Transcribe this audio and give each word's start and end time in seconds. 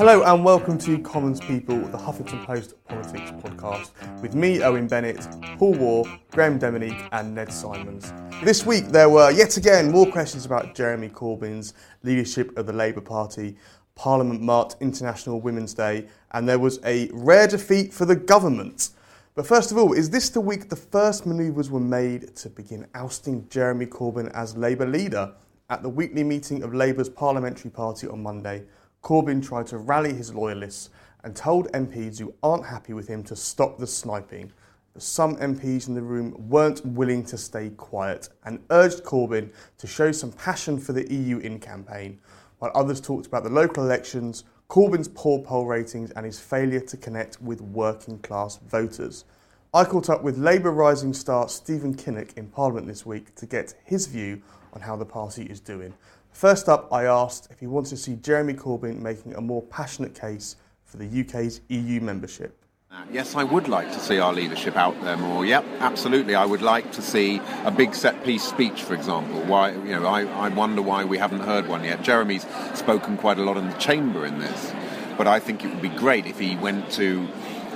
Hello 0.00 0.22
and 0.22 0.42
welcome 0.42 0.78
to 0.78 0.98
Commons 1.00 1.40
People, 1.40 1.78
the 1.78 1.98
Huffington 1.98 2.42
Post 2.46 2.72
politics 2.86 3.32
podcast, 3.32 3.90
with 4.22 4.34
me, 4.34 4.62
Owen 4.62 4.86
Bennett, 4.88 5.28
Paul 5.58 5.74
Waugh, 5.74 6.18
Graham 6.30 6.58
Demianyk, 6.58 7.06
and 7.12 7.34
Ned 7.34 7.52
Simons. 7.52 8.10
This 8.42 8.64
week 8.64 8.86
there 8.86 9.10
were 9.10 9.30
yet 9.30 9.58
again 9.58 9.92
more 9.92 10.10
questions 10.10 10.46
about 10.46 10.74
Jeremy 10.74 11.10
Corbyn's 11.10 11.74
leadership 12.02 12.56
of 12.56 12.64
the 12.64 12.72
Labour 12.72 13.02
Party. 13.02 13.58
Parliament 13.94 14.40
marked 14.40 14.76
International 14.80 15.38
Women's 15.38 15.74
Day, 15.74 16.06
and 16.30 16.48
there 16.48 16.58
was 16.58 16.80
a 16.86 17.10
rare 17.12 17.46
defeat 17.46 17.92
for 17.92 18.06
the 18.06 18.16
government. 18.16 18.92
But 19.34 19.46
first 19.46 19.70
of 19.70 19.76
all, 19.76 19.92
is 19.92 20.08
this 20.08 20.30
the 20.30 20.40
week 20.40 20.70
the 20.70 20.76
first 20.76 21.26
manoeuvres 21.26 21.70
were 21.70 21.78
made 21.78 22.34
to 22.36 22.48
begin 22.48 22.86
ousting 22.94 23.46
Jeremy 23.50 23.84
Corbyn 23.84 24.32
as 24.32 24.56
Labour 24.56 24.86
leader? 24.86 25.34
At 25.68 25.82
the 25.82 25.90
weekly 25.90 26.24
meeting 26.24 26.62
of 26.62 26.72
Labour's 26.72 27.10
parliamentary 27.10 27.70
party 27.70 28.08
on 28.08 28.22
Monday, 28.22 28.64
Corbyn 29.02 29.42
tried 29.42 29.66
to 29.68 29.78
rally 29.78 30.12
his 30.12 30.34
loyalists 30.34 30.90
and 31.24 31.34
told 31.34 31.70
MPs 31.72 32.18
who 32.18 32.34
aren't 32.42 32.66
happy 32.66 32.92
with 32.92 33.08
him 33.08 33.22
to 33.24 33.36
stop 33.36 33.78
the 33.78 33.86
sniping. 33.86 34.52
But 34.92 35.02
some 35.02 35.36
MPs 35.36 35.88
in 35.88 35.94
the 35.94 36.02
room 36.02 36.34
weren't 36.48 36.84
willing 36.84 37.24
to 37.26 37.38
stay 37.38 37.70
quiet 37.70 38.28
and 38.44 38.60
urged 38.70 39.04
Corbyn 39.04 39.50
to 39.78 39.86
show 39.86 40.12
some 40.12 40.32
passion 40.32 40.78
for 40.78 40.92
the 40.92 41.10
EU 41.12 41.38
in 41.38 41.60
campaign, 41.60 42.18
while 42.58 42.72
others 42.74 43.00
talked 43.00 43.26
about 43.26 43.44
the 43.44 43.50
local 43.50 43.84
elections, 43.84 44.44
Corbyn's 44.68 45.08
poor 45.08 45.40
poll 45.40 45.66
ratings, 45.66 46.10
and 46.12 46.26
his 46.26 46.38
failure 46.38 46.80
to 46.80 46.96
connect 46.96 47.40
with 47.40 47.60
working 47.60 48.18
class 48.18 48.56
voters. 48.56 49.24
I 49.72 49.84
caught 49.84 50.10
up 50.10 50.22
with 50.22 50.36
Labour 50.36 50.72
Rising 50.72 51.14
star 51.14 51.48
Stephen 51.48 51.94
Kinnock 51.94 52.36
in 52.36 52.48
Parliament 52.48 52.88
this 52.88 53.06
week 53.06 53.34
to 53.36 53.46
get 53.46 53.74
his 53.84 54.06
view 54.06 54.42
on 54.72 54.80
how 54.80 54.96
the 54.96 55.04
party 55.04 55.44
is 55.44 55.60
doing. 55.60 55.94
First 56.32 56.68
up, 56.68 56.92
I 56.92 57.04
asked 57.04 57.48
if 57.50 57.60
he 57.60 57.66
wants 57.66 57.90
to 57.90 57.96
see 57.96 58.16
Jeremy 58.16 58.54
Corbyn 58.54 59.00
making 59.00 59.34
a 59.34 59.40
more 59.40 59.62
passionate 59.62 60.14
case 60.14 60.56
for 60.84 60.96
the 60.96 61.20
UK's 61.20 61.60
EU 61.68 62.00
membership. 62.00 62.56
Uh, 62.92 63.04
yes, 63.12 63.36
I 63.36 63.44
would 63.44 63.68
like 63.68 63.92
to 63.92 64.00
see 64.00 64.18
our 64.18 64.32
leadership 64.32 64.76
out 64.76 65.00
there 65.02 65.16
more. 65.16 65.46
Yep, 65.46 65.64
absolutely. 65.78 66.34
I 66.34 66.44
would 66.44 66.62
like 66.62 66.90
to 66.92 67.02
see 67.02 67.40
a 67.64 67.70
big 67.70 67.94
set 67.94 68.24
piece 68.24 68.42
speech, 68.42 68.82
for 68.82 68.94
example. 68.94 69.40
Why, 69.42 69.70
you 69.70 69.92
know, 69.92 70.06
I, 70.06 70.22
I 70.24 70.48
wonder 70.48 70.82
why 70.82 71.04
we 71.04 71.16
haven't 71.16 71.40
heard 71.40 71.68
one 71.68 71.84
yet. 71.84 72.02
Jeremy's 72.02 72.44
spoken 72.74 73.16
quite 73.16 73.38
a 73.38 73.44
lot 73.44 73.56
in 73.56 73.68
the 73.68 73.76
chamber 73.76 74.26
in 74.26 74.40
this, 74.40 74.72
but 75.16 75.28
I 75.28 75.38
think 75.38 75.64
it 75.64 75.68
would 75.68 75.82
be 75.82 75.88
great 75.88 76.26
if 76.26 76.40
he 76.40 76.56
went 76.56 76.90
to 76.92 77.28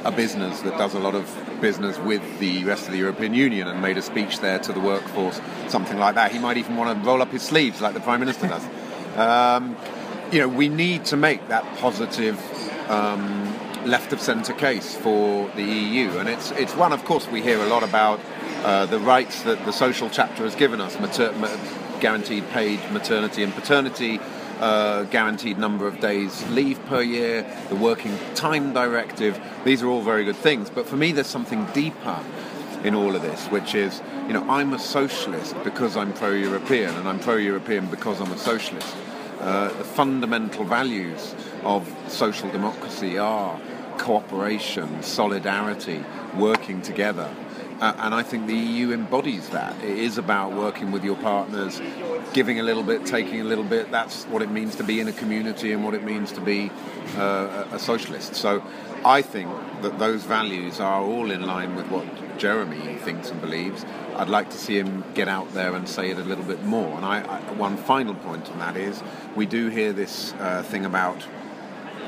a 0.05 0.13
business 0.13 0.61
that 0.61 0.77
does 0.77 0.95
a 0.95 0.99
lot 0.99 1.15
of 1.15 1.27
business 1.61 1.99
with 1.99 2.23
the 2.39 2.65
rest 2.65 2.87
of 2.87 2.93
the 2.93 2.99
European 2.99 3.35
Union 3.35 3.69
and 3.69 3.81
made 3.81 3.97
a 3.97 4.03
speech 4.03 4.41
there 4.41 4.59
to 4.59 4.73
the 4.73 4.81
workforce, 4.81 5.41
something 5.69 5.99
like 5.99 6.15
that. 6.15 6.31
He 6.31 6.39
might 6.39 6.57
even 6.57 6.77
want 6.77 6.99
to 6.99 7.07
roll 7.07 7.23
up 7.23 7.31
his 7.31 7.43
sleeves 7.43 7.81
like 7.81 7.95
the 7.95 8.01
Prime 8.01 8.21
Minister 8.21 8.49
does. 8.49 8.65
Um, 9.17 9.77
you 10.31 10.41
know, 10.41 10.49
we 10.49 10.69
need 10.69 11.05
to 11.07 11.17
make 11.17 11.49
that 11.49 11.65
positive 11.79 12.39
um, 12.91 13.55
left 13.87 14.13
of 14.13 14.21
centre 14.21 14.53
case 14.53 14.95
for 14.95 15.49
the 15.57 15.63
EU, 15.63 16.19
and 16.19 16.29
it's 16.29 16.51
it's 16.53 16.75
one. 16.75 16.93
Of 16.93 17.05
course, 17.05 17.29
we 17.29 17.41
hear 17.41 17.59
a 17.59 17.67
lot 17.67 17.83
about 17.83 18.21
uh, 18.65 18.87
the 18.87 18.99
rights 18.99 19.43
that 19.43 19.65
the 19.65 19.73
social 19.73 20.11
chapter 20.11 20.45
has 20.45 20.55
given 20.55 20.81
us, 20.81 20.99
mater- 20.99 21.33
guaranteed 22.01 22.49
paid 22.51 22.81
maternity 22.93 23.43
and 23.43 23.55
paternity 23.55 24.21
uh, 24.61 25.05
guaranteed 25.05 25.59
number 25.59 25.87
of 25.87 26.01
days 26.01 26.47
leave 26.51 26.85
per 26.87 27.03
year, 27.03 27.47
the 27.69 27.77
working 27.77 28.17
time 28.35 28.73
directive. 28.73 29.41
These 29.65 29.83
are 29.83 29.89
all 29.89 30.03
very 30.03 30.25
good 30.25 30.37
things. 30.37 30.71
But 30.71 30.87
for 30.87 30.97
me, 30.97 31.13
there's 31.13 31.27
something 31.27 31.67
deeper 31.73 32.19
in 32.85 32.95
all 32.95 33.17
of 33.17 33.23
this, 33.23 33.47
which 33.47 33.75
is, 33.75 34.03
you 34.27 34.35
know, 34.35 34.49
I'm 34.49 34.75
a 34.75 34.79
socialist 34.79 35.55
because 35.65 35.97
I'm 35.97 36.13
pro 36.13 36.31
European, 36.31 36.95
and 36.95 37.09
I'm 37.09 37.19
pro 37.19 37.37
European 37.37 37.87
because 37.87 38.21
I'm 38.21 38.31
a 38.31 38.39
socialist. 38.39 38.95
Uh, 39.41 39.69
the 39.69 39.85
fundamental 39.85 40.65
values 40.65 41.35
of 41.65 41.91
social 42.09 42.51
democracy 42.51 43.19
are 43.19 43.59
cooperation, 43.99 45.03
solidarity, 45.03 46.05
working 46.37 46.83
together. 46.83 47.35
Uh, 47.81 47.93
and 47.99 48.15
I 48.15 48.23
think 48.23 48.47
the 48.47 48.57
EU 48.57 48.93
embodies 48.93 49.49
that. 49.51 49.77
It 49.83 49.99
is 49.99 50.17
about 50.19 50.53
working 50.53 50.93
with 50.93 51.05
your 51.05 51.17
partners, 51.17 51.81
giving 52.33 52.61
a 52.61 52.63
little 52.63 52.83
bit, 52.83 53.05
taking 53.05 53.41
a 53.41 53.45
little 53.45 53.65
bit. 53.65 53.91
That's 53.91 54.25
what 54.25 54.43
it 54.43 54.51
means 54.51 54.77
to 54.77 54.85
be 54.85 55.01
in 55.01 55.09
a 55.09 55.13
community 55.13 55.73
and 55.73 55.85
what 55.85 55.95
it 55.95 56.05
means 56.05 56.33
to 56.33 56.41
be 56.41 56.71
uh, 57.17 57.67
a 57.73 57.79
socialist. 57.79 58.37
So 58.37 58.63
I 59.05 59.23
think 59.23 59.51
that 59.83 59.99
those 59.99 60.25
values 60.25 60.81
are 60.81 61.03
all 61.03 61.31
in 61.31 61.43
line 61.43 61.75
with 61.75 61.89
what 61.91 62.07
Jeremy 62.39 62.97
thinks 62.97 63.31
and 63.31 63.41
believes. 63.41 63.85
I'd 64.17 64.29
like 64.29 64.51
to 64.51 64.57
see 64.57 64.79
him 64.79 65.05
get 65.15 65.29
out 65.29 65.53
there 65.53 65.75
and 65.75 65.89
say 65.89 66.11
it 66.11 66.19
a 66.19 66.25
little 66.25 66.45
bit 66.45 66.63
more. 66.65 66.97
And 66.97 67.05
I, 67.05 67.21
I, 67.21 67.53
one 67.53 67.77
final 67.77 68.15
point 68.15 68.51
on 68.51 68.59
that 68.61 68.77
is 68.77 69.03
we 69.35 69.47
do 69.47 69.69
hear 69.69 69.93
this 69.93 70.33
uh, 70.35 70.63
thing 70.63 70.85
about, 70.85 71.23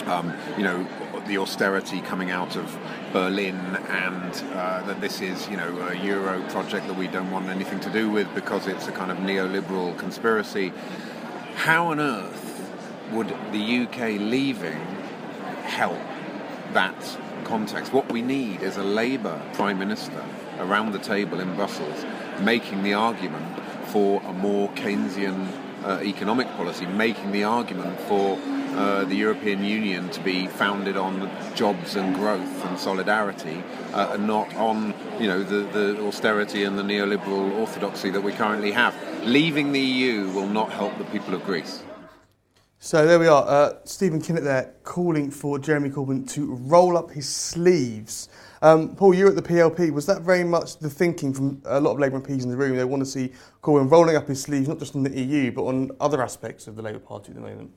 um, 0.06 0.32
you 0.56 0.64
know, 0.64 0.86
the 1.26 1.38
austerity 1.38 2.00
coming 2.00 2.30
out 2.30 2.56
of 2.56 2.78
Berlin 3.12 3.56
and 3.88 4.32
uh, 4.52 4.82
that 4.86 5.00
this 5.00 5.20
is, 5.20 5.48
you 5.48 5.56
know, 5.56 5.76
a 5.88 5.94
Euro 6.04 6.42
project 6.50 6.86
that 6.86 6.96
we 6.96 7.08
don't 7.08 7.30
want 7.30 7.48
anything 7.48 7.80
to 7.80 7.90
do 7.90 8.10
with 8.10 8.32
because 8.34 8.66
it's 8.66 8.86
a 8.86 8.92
kind 8.92 9.10
of 9.10 9.18
neoliberal 9.18 9.96
conspiracy. 9.98 10.72
How 11.56 11.88
on 11.88 12.00
earth 12.00 12.70
would 13.12 13.28
the 13.52 13.86
UK 13.86 14.20
leaving 14.20 14.80
help 15.64 15.98
that 16.72 17.18
context? 17.44 17.92
What 17.92 18.10
we 18.12 18.22
need 18.22 18.62
is 18.62 18.76
a 18.76 18.84
Labour 18.84 19.40
Prime 19.54 19.78
Minister 19.78 20.24
around 20.58 20.92
the 20.92 20.98
table 20.98 21.40
in 21.40 21.54
Brussels 21.54 22.04
making 22.40 22.82
the 22.82 22.94
argument 22.94 23.58
for 23.86 24.20
a 24.22 24.32
more 24.32 24.68
Keynesian 24.70 25.48
uh, 25.84 26.00
economic 26.02 26.48
policy, 26.56 26.86
making 26.86 27.32
the 27.32 27.44
argument 27.44 27.98
for 28.02 28.38
uh, 28.76 29.04
the 29.04 29.14
European 29.14 29.64
Union 29.64 30.08
to 30.10 30.20
be 30.20 30.46
founded 30.46 30.96
on 30.96 31.30
jobs 31.54 31.96
and 31.96 32.14
growth 32.14 32.64
and 32.66 32.78
solidarity, 32.78 33.62
uh, 33.92 34.10
and 34.12 34.26
not 34.26 34.54
on 34.56 34.94
you 35.18 35.26
know 35.26 35.42
the, 35.42 35.62
the 35.72 36.06
austerity 36.06 36.64
and 36.64 36.78
the 36.78 36.82
neoliberal 36.82 37.52
orthodoxy 37.58 38.10
that 38.10 38.20
we 38.20 38.32
currently 38.32 38.72
have. 38.72 38.94
Leaving 39.24 39.72
the 39.72 39.80
EU 39.80 40.30
will 40.30 40.46
not 40.46 40.70
help 40.70 40.96
the 40.98 41.04
people 41.04 41.34
of 41.34 41.44
Greece. 41.44 41.82
So 42.78 43.06
there 43.06 43.18
we 43.18 43.26
are. 43.26 43.44
Uh, 43.48 43.72
Stephen 43.84 44.20
Kinnock 44.20 44.44
there 44.44 44.74
calling 44.84 45.30
for 45.30 45.58
Jeremy 45.58 45.90
Corbyn 45.90 46.28
to 46.32 46.54
roll 46.54 46.96
up 46.96 47.10
his 47.10 47.28
sleeves. 47.28 48.28
Um, 48.62 48.94
Paul, 48.94 49.14
you're 49.14 49.28
at 49.28 49.34
the 49.34 49.42
PLP. 49.42 49.90
Was 49.90 50.06
that 50.06 50.22
very 50.22 50.44
much 50.44 50.78
the 50.78 50.90
thinking 50.90 51.32
from 51.32 51.62
a 51.64 51.80
lot 51.80 51.92
of 51.92 51.98
Labour 51.98 52.20
MPs 52.20 52.42
in 52.42 52.50
the 52.50 52.56
room? 52.56 52.76
They 52.76 52.84
want 52.84 53.02
to 53.02 53.08
see 53.08 53.32
Corbyn 53.62 53.90
rolling 53.90 54.16
up 54.16 54.28
his 54.28 54.40
sleeves, 54.40 54.68
not 54.68 54.78
just 54.78 54.94
on 54.94 55.02
the 55.02 55.18
EU, 55.18 55.50
but 55.52 55.64
on 55.64 55.90
other 56.00 56.22
aspects 56.22 56.66
of 56.66 56.76
the 56.76 56.82
Labour 56.82 56.98
Party 56.98 57.30
at 57.30 57.34
the 57.34 57.40
moment. 57.40 57.72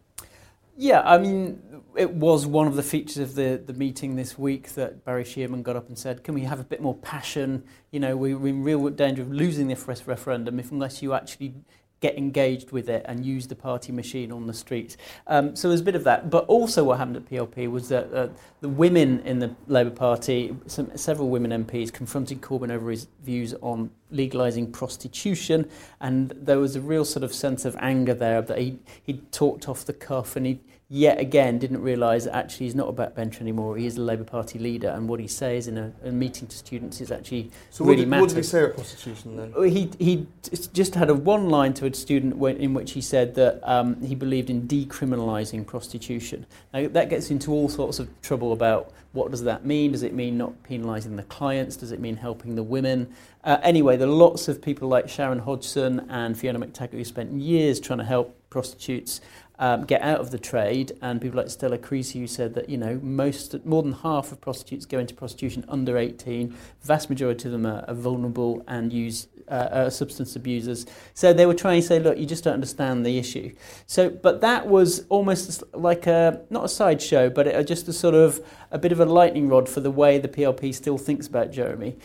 Yeah, 0.82 1.02
I 1.02 1.18
mean, 1.18 1.62
it 1.98 2.10
was 2.10 2.46
one 2.46 2.66
of 2.66 2.78
the 2.78 2.84
features 2.84 3.18
of 3.18 3.36
the, 3.36 3.62
the 3.66 3.74
meeting 3.74 4.16
this 4.16 4.40
week 4.40 4.76
that 4.76 5.04
Barry 5.04 5.26
Sheerman 5.26 5.62
got 5.62 5.76
up 5.76 5.90
and 5.90 6.00
said, 6.00 6.24
can 6.24 6.34
we 6.34 6.44
have 6.44 6.62
a 6.62 6.64
bit 6.64 6.82
more 6.82 6.96
passion? 6.96 7.66
You 7.92 8.00
know, 8.00 8.16
we're 8.16 8.48
in 8.48 8.64
real 8.64 8.88
danger 8.88 9.22
of 9.22 9.30
losing 9.30 9.68
this 9.68 9.86
referendum 10.08 10.58
if 10.58 10.72
unless 10.72 11.02
you 11.02 11.14
actually 11.14 11.54
get 12.00 12.18
engaged 12.18 12.72
with 12.72 12.90
it 12.90 13.06
and 13.10 13.26
use 13.26 13.48
the 13.48 13.56
party 13.56 13.92
machine 13.92 14.32
on 14.32 14.48
the 14.48 14.54
streets. 14.54 14.96
Um, 15.28 15.56
so 15.56 15.68
there's 15.68 15.82
a 15.82 15.84
bit 15.84 15.96
of 15.96 16.06
that. 16.06 16.30
But 16.30 16.46
also 16.46 16.84
what 16.86 16.98
happened 16.98 17.18
at 17.18 17.30
PLP 17.30 17.70
was 17.70 17.90
that 17.90 18.14
uh, 18.14 18.30
the 18.62 18.70
women 18.70 19.20
in 19.26 19.40
the 19.40 19.54
Labour 19.68 19.90
Party, 19.90 20.56
some, 20.68 20.96
several 20.96 21.30
women 21.30 21.66
MPs, 21.66 21.92
confronted 21.92 22.42
Corbyn 22.42 22.72
over 22.72 22.90
his 22.90 23.08
views 23.22 23.54
on 23.62 23.92
legalising 24.14 24.72
prostitution. 24.72 25.70
And 26.00 26.30
there 26.38 26.60
was 26.60 26.76
a 26.78 26.82
real 26.82 27.04
sort 27.04 27.24
of 27.24 27.34
sense 27.34 27.66
of 27.66 27.76
anger 27.80 28.14
there 28.14 28.42
that 28.42 28.60
he, 28.60 28.80
he 29.04 29.18
talked 29.32 29.68
off 29.68 29.84
the 29.84 29.94
cuff 29.94 30.38
and 30.38 30.46
he 30.46 30.62
yet 30.92 31.20
again 31.20 31.60
didn't 31.60 31.82
realise 31.82 32.26
that 32.26 32.36
actually 32.36 32.66
he's 32.66 32.74
not 32.74 32.90
a 32.90 32.94
backbencher 32.94 33.42
anymore. 33.42 33.78
He 33.78 33.86
is 33.86 33.98
a 33.98 34.02
Labour 34.02 34.24
Party 34.24 34.58
leader, 34.58 34.90
and 34.90 35.08
what 35.08 35.20
he 35.20 35.28
says 35.28 35.68
in 35.68 35.78
a, 35.78 35.94
a 36.04 36.12
meeting 36.12 36.48
to 36.48 36.58
students 36.58 37.00
is 37.00 37.12
actually 37.12 37.52
so 37.70 37.86
really 37.86 38.06
matters. 38.06 38.22
What 38.22 38.30
did 38.30 38.38
he 38.38 38.44
say 38.44 38.64
about 38.64 38.76
prostitution 38.76 39.38
then? 39.38 39.54
He 39.70 39.92
he 40.00 40.28
just 40.74 40.96
had 40.96 41.10
a 41.10 41.14
one 41.14 41.50
line 41.50 41.74
to 41.76 41.86
a 41.86 41.94
student 41.94 42.42
in 42.60 42.74
which 42.74 42.94
he 42.94 43.02
said 43.02 43.36
that 43.36 43.62
um, 43.70 44.02
he 44.02 44.16
believed 44.16 44.50
in 44.50 44.68
decriminalising 44.68 45.68
prostitution. 45.68 46.46
Now 46.74 46.88
that 46.88 47.10
gets 47.10 47.30
into 47.30 47.52
all 47.52 47.70
sorts 47.70 48.00
of 48.00 48.10
trouble 48.22 48.52
about 48.52 48.92
What 49.12 49.32
does 49.32 49.44
that 49.44 49.66
mean? 49.66 49.92
Does 49.92 50.04
it 50.04 50.14
mean 50.14 50.38
not 50.38 50.54
penalising 50.64 51.16
the 51.16 51.24
clients? 51.24 51.76
Does 51.76 51.92
it 51.92 52.00
mean 52.00 52.16
helping 52.16 52.56
the 52.56 52.62
women? 52.62 53.12
Uh, 53.44 53.58
anyway, 53.64 53.98
there 53.98 54.08
are 54.08 54.12
lots 54.12 54.48
of 54.48 54.62
people 54.62 54.88
like 54.88 55.10
Sharon 55.10 55.40
Hodgson 55.40 56.06
and 56.10 56.38
Fiona 56.38 56.60
Mactaggart 56.60 56.92
who 56.92 57.04
spent 57.04 57.32
years 57.34 57.80
trying 57.80 58.00
to 58.00 58.06
help 58.06 58.39
prostitutes 58.50 59.22
um, 59.60 59.84
get 59.84 60.02
out 60.02 60.22
of 60.22 60.32
the 60.32 60.40
trade, 60.40 60.94
and 61.02 61.22
people 61.22 61.38
like 61.38 61.50
Stella 61.50 61.78
Creasy 61.78 62.20
who 62.20 62.28
said 62.28 62.54
that 62.54 62.70
you 62.70 62.78
know 62.78 63.00
most 63.04 63.66
more 63.66 63.84
than 63.84 63.92
half 63.92 64.32
of 64.32 64.40
prostitutes 64.40 64.86
go 64.86 64.98
into 65.00 65.14
prostitution 65.14 65.66
under 65.68 65.98
18. 65.98 66.56
Vast 66.82 67.10
majority 67.10 67.50
of 67.50 67.52
them 67.52 67.66
are, 67.66 67.84
are 67.88 67.94
vulnerable 67.94 68.64
and 68.70 68.94
use 68.94 69.28
uh, 69.50 69.52
uh, 69.52 69.90
substance 69.90 70.36
abusers. 70.38 70.86
So 71.14 71.34
they 71.34 71.46
were 71.46 71.54
trying 71.54 71.82
to 71.82 71.88
say, 71.88 72.00
look, 72.00 72.18
you 72.18 72.26
just 72.26 72.46
don't 72.46 72.54
understand 72.54 73.06
the 73.06 73.18
issue. 73.18 73.54
So, 73.86 74.10
but 74.10 74.40
that 74.42 74.68
was 74.68 75.06
almost 75.10 75.62
like 75.74 76.08
a 76.08 76.42
not 76.50 76.66
a 76.66 76.70
sideshow, 76.70 77.30
but 77.30 77.46
it, 77.46 77.68
just 77.68 77.88
a 77.90 77.94
sort 77.94 78.16
of 78.16 78.40
a 78.72 78.80
bit 78.80 78.94
of 78.94 79.02
a 79.02 79.06
lightning 79.06 79.50
rod 79.50 79.68
for 79.68 79.82
the 79.82 79.92
way 79.92 80.20
the 80.20 80.30
PLP 80.30 80.74
still 80.74 80.98
thinks 80.98 81.28
about 81.28 81.52
Jeremy. 81.52 81.98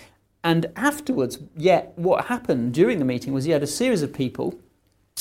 And 0.42 0.66
afterwards, 0.74 1.38
yet 1.56 1.92
what 1.96 2.26
happened 2.26 2.74
during 2.74 2.98
the 2.98 3.04
meeting 3.04 3.32
was 3.32 3.46
you 3.46 3.52
had 3.52 3.62
a 3.62 3.68
series 3.68 4.02
of 4.02 4.12
people 4.12 4.58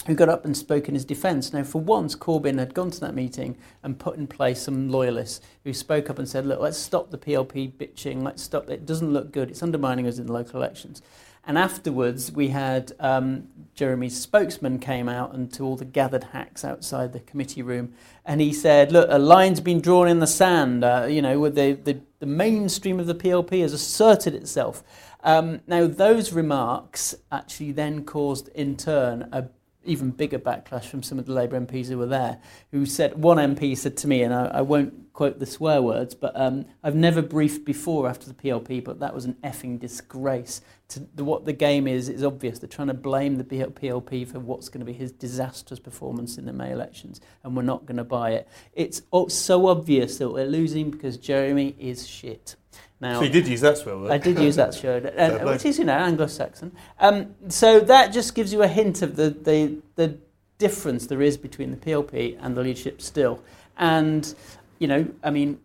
who 0.07 0.16
got 0.16 0.30
up 0.30 0.44
and 0.44 0.57
spoke 0.57 0.88
in 0.88 0.95
his 0.95 1.06
defence. 1.06 1.54
Now, 1.54 1.63
for 1.63 1.80
once, 1.80 2.16
Corbyn 2.16 2.60
had 2.60 2.74
gone 2.74 2.92
to 2.92 3.00
that 3.01 3.16
meeting 3.16 3.57
and 3.84 4.00
put 4.00 4.18
in 4.18 4.28
place 4.28 4.63
some 4.63 4.90
loyalists 4.90 5.45
who 5.63 5.74
spoke 5.74 6.10
up 6.10 6.19
and 6.19 6.28
said, 6.28 6.45
look, 6.45 6.60
let's 6.60 6.78
stop 6.78 7.12
the 7.12 7.18
PLP 7.18 7.72
bitching, 7.74 8.24
let's 8.24 8.42
stop 8.42 8.69
it, 8.69 8.86
doesn't 8.86 9.13
look 9.13 9.31
good, 9.31 9.50
it's 9.50 9.63
undermining 9.63 10.07
us 10.07 10.18
in 10.18 10.28
the 10.28 10.34
local 10.34 10.60
elections. 10.60 11.01
And 11.45 11.57
afterwards, 11.57 12.31
we 12.31 12.50
had 12.50 12.94
um, 13.00 13.50
Jeremy's 13.75 14.19
spokesman 14.19 14.80
came 14.80 15.10
out 15.10 15.34
and 15.36 15.51
to 15.54 15.63
all 15.63 15.75
the 15.75 15.86
gathered 15.86 16.24
hacks 16.25 16.63
outside 16.63 17.12
the 17.12 17.19
committee 17.19 17.62
room, 17.62 17.94
and 18.25 18.40
he 18.40 18.54
said, 18.54 18.94
"Look, 18.94 19.10
a 19.12 19.19
line's 19.19 19.60
been 19.60 19.81
drawn 19.81 20.07
in 20.07 20.19
the 20.19 20.28
sand. 20.28 20.86
Uh, 20.86 21.06
you 21.10 21.22
know, 21.22 21.50
the, 21.50 21.74
the, 21.74 22.00
the 22.19 22.25
mainstream 22.25 22.98
of 22.98 23.07
the 23.07 23.16
PLP 23.16 23.62
has 23.62 23.74
asserted 23.74 24.34
itself." 24.34 24.84
Um, 25.22 25.60
now, 25.68 25.86
those 25.86 26.31
remarks 26.31 27.13
actually 27.30 27.74
then 27.74 28.06
caused, 28.06 28.48
in 28.56 28.78
turn, 28.78 29.28
a 29.34 29.44
even 29.85 30.12
bigger 30.12 30.39
backlash 30.39 30.85
from 30.85 31.03
some 31.03 31.19
of 31.19 31.25
the 31.25 31.33
Labour 31.33 31.59
MPs 31.59 31.88
who 31.88 31.97
were 31.97 32.06
there, 32.06 32.39
who 32.71 32.85
said, 32.85 33.21
one 33.21 33.38
MP 33.38 33.77
said 33.77 33.97
to 33.97 34.07
me, 34.07 34.21
and 34.21 34.33
I, 34.33 34.45
I 34.45 34.62
won't 34.62 35.13
quote 35.13 35.39
the 35.39 35.45
swear 35.45 35.81
words, 35.81 36.15
but 36.15 36.31
um, 36.35 36.65
I've 36.83 36.95
never 36.95 37.21
briefed 37.21 37.65
before 37.65 38.09
after 38.09 38.27
the 38.27 38.33
PLP, 38.33 38.83
but 38.83 39.00
that 39.00 39.13
was 39.13 39.25
an 39.25 39.35
effing 39.44 39.80
disgrace. 39.80 40.62
To, 40.89 41.07
the, 41.15 41.24
what 41.24 41.45
the 41.45 41.53
game 41.53 41.88
is, 41.88 42.09
is 42.09 42.24
obvious. 42.24 42.59
They're 42.59 42.68
trying 42.68 42.88
to 42.88 42.94
blame 42.94 43.38
the 43.38 43.44
PLP 43.44 44.27
for 44.27 44.39
what's 44.39 44.69
going 44.69 44.80
to 44.80 44.85
be 44.85 44.94
his 44.94 45.12
disastrous 45.12 45.80
performance 45.80 46.38
in 46.38 46.45
the 46.45 46.53
May 46.53 46.71
elections, 46.71 47.21
and 47.44 47.56
we're 47.56 47.63
not 47.63 47.85
going 47.85 47.97
to 47.97 48.03
buy 48.03 48.31
it. 48.31 48.47
It's 48.74 49.01
so 49.30 49.68
obvious 49.68 50.18
that 50.18 50.30
we're 50.30 50.45
losing 50.45 50.91
because 50.91 51.18
Jeremy 51.18 51.75
is 51.77 52.07
shit. 52.07 52.56
Now, 53.03 53.19
so 53.19 53.25
you 53.25 53.29
did 53.29 53.50
use 53.50 53.59
that 53.59 53.77
swear 53.77 53.97
word. 53.97 54.11
I 54.11 54.17
did 54.17 54.39
use 54.39 54.55
that 54.55 54.73
swear 54.73 55.01
word, 55.01 55.13
uh, 55.17 55.39
which 55.39 55.65
is 55.65 55.77
you 55.77 55.83
know 55.83 55.97
Anglo-Saxon. 55.97 56.71
Um, 57.01 57.35
so 57.50 57.81
that 57.81 58.13
just 58.13 58.33
gives 58.33 58.53
you 58.53 58.63
a 58.63 58.67
hint 58.67 59.01
of 59.01 59.17
the, 59.17 59.29
the 59.29 59.81
the 59.95 60.17
difference 60.57 61.07
there 61.07 61.21
is 61.21 61.35
between 61.35 61.71
the 61.71 61.77
PLP 61.77 62.38
and 62.39 62.55
the 62.55 62.61
leadership 62.61 63.01
still, 63.01 63.44
and 63.77 64.33
you 64.79 64.88
know 64.88 65.05
I 65.21 65.31
mean 65.31 65.59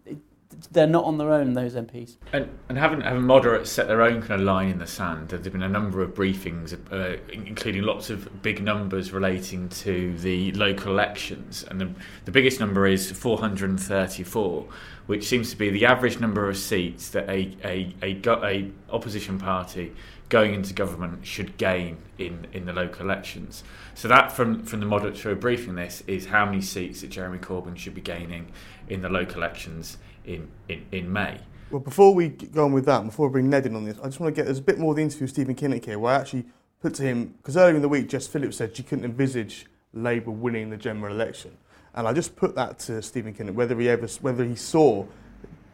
they're 0.73 0.89
not 0.89 1.05
on 1.05 1.19
their 1.19 1.33
own, 1.33 1.53
those 1.53 1.75
MPs. 1.75 2.17
And, 2.33 2.49
and 2.69 2.77
haven't, 2.77 3.03
haven't 3.03 3.23
moderates 3.23 3.71
set 3.71 3.87
their 3.87 4.03
own 4.03 4.21
kind 4.21 4.41
of 4.41 4.41
line 4.41 4.71
in 4.71 4.79
the 4.79 4.87
sand? 4.89 5.29
There 5.29 5.39
have 5.39 5.53
been 5.53 5.63
a 5.63 5.69
number 5.69 6.03
of 6.03 6.15
briefings, 6.15 6.77
uh, 6.93 7.19
including 7.33 7.83
lots 7.83 8.11
of 8.11 8.43
big 8.43 8.61
numbers 8.63 9.13
relating 9.13 9.69
to 9.69 10.17
the 10.19 10.51
local 10.53 10.91
elections. 10.91 11.65
And 11.69 11.81
the, 11.81 11.91
the 12.25 12.33
biggest 12.33 12.59
number 12.59 12.87
is 12.87 13.13
434 13.13 14.67
which 15.09 15.27
seems 15.27 15.51
to 15.51 15.57
be 15.57 15.71
the 15.71 15.87
average 15.87 16.21
number 16.21 16.51
of 16.51 16.57
seats 16.57 17.09
that 17.09 17.27
a, 17.31 17.57
a, 17.65 17.95
a, 18.03 18.21
a 18.45 18.71
opposition 18.91 19.39
party 19.39 19.91
going 20.29 20.53
into 20.53 20.75
government 20.75 21.27
should 21.27 21.57
gain 21.57 21.97
in, 22.19 22.47
in 22.53 22.67
the 22.67 22.75
local 22.75 23.07
elections. 23.07 23.65
So 23.95 24.07
that 24.09 24.31
from, 24.31 24.65
from 24.65 24.81
the 24.81 24.87
moderate 24.87 25.17
show 25.17 25.35
briefing 25.35 25.77
this 25.77 26.03
is 26.07 26.27
how 26.27 26.45
many 26.45 26.61
seats 26.61 27.01
that 27.01 27.09
Jeremy 27.09 27.39
Corbyn 27.39 27.75
should 27.75 27.95
be 27.95 28.03
gaining 28.03 28.53
in 28.91 29.01
the 29.01 29.09
local 29.09 29.39
elections 29.39 29.97
in, 30.27 30.47
in, 30.69 30.85
in 30.93 31.11
May. 31.11 31.39
Well, 31.71 31.81
before 31.81 32.15
we 32.15 32.29
go 32.29 32.67
on 32.67 32.73
with 32.73 32.85
that, 32.85 33.03
before 33.07 33.29
we 33.29 33.33
bring 33.33 33.49
Ned 33.49 33.65
in 33.65 33.77
on 33.77 33.87
this, 33.87 33.99
I 34.01 34.05
just 34.05 34.21
want 34.21 34.35
to 34.35 34.39
get 34.39 34.45
there's 34.45 34.59
a 34.59 34.63
bit 34.63 34.79
more 34.79 34.93
of 34.93 34.97
the 34.97 35.03
interview 35.03 35.25
with 35.25 35.31
Stephen 35.31 35.55
Kinnock 35.55 35.87
here, 35.87 35.99
where 35.99 36.15
I 36.15 36.21
actually 36.21 36.45
put 36.83 36.93
to 36.95 37.03
him 37.03 37.35
because 37.39 37.57
earlier 37.57 37.77
in 37.77 37.83
the 37.83 37.89
week, 37.89 38.11
Jess 38.11 38.27
Phillips 38.27 38.59
said 38.59 38.77
she 38.77 38.83
couldn't 38.83 39.07
envisage 39.07 39.65
Labour 39.95 40.33
winning 40.33 40.69
the 40.69 40.77
general 40.77 41.15
election. 41.15 41.57
And 41.99 42.07
I 42.07 42.13
just 42.13 42.37
put 42.37 42.55
that 42.55 42.79
to 42.81 43.03
Stephen 43.03 43.35
Kinnock, 43.35 43.55
whether 43.55 43.77
he 43.77 43.89
ever, 43.89 44.07
whether 44.21 44.45
he 44.45 44.55
saw 44.55 45.05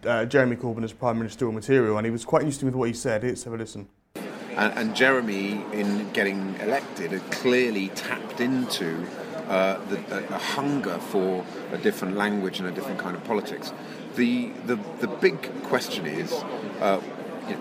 uh, 0.07 0.25
Jeremy 0.25 0.57
Corbyn 0.57 0.83
as 0.83 0.91
prime 0.91 1.19
ministerial 1.19 1.53
material, 1.53 1.99
and 1.99 2.07
he 2.07 2.11
was 2.11 2.25
quite 2.25 2.41
interesting 2.41 2.65
with 2.65 2.75
what 2.75 2.89
he 2.89 2.95
said. 2.95 3.23
Let's 3.23 3.45
have 3.45 3.53
a 3.53 3.59
listen. 3.59 3.89
And, 4.15 4.73
and 4.73 4.97
Jeremy, 4.97 5.63
in 5.75 6.11
getting 6.13 6.55
elected, 6.61 7.11
had 7.11 7.31
clearly 7.31 7.89
tapped 7.89 8.41
into 8.41 9.07
uh, 9.49 9.85
the, 9.91 9.99
a, 10.35 10.39
hunger 10.39 10.99
for 10.99 11.45
a 11.73 11.77
different 11.77 12.17
language 12.17 12.59
and 12.59 12.67
a 12.71 12.73
different 12.73 12.99
kind 12.99 13.15
of 13.15 13.23
politics. 13.25 13.75
The 14.17 14.49
the, 14.65 14.77
the 15.01 15.09
big 15.09 15.43
question 15.65 16.07
is. 16.07 16.33
Uh, 16.81 17.03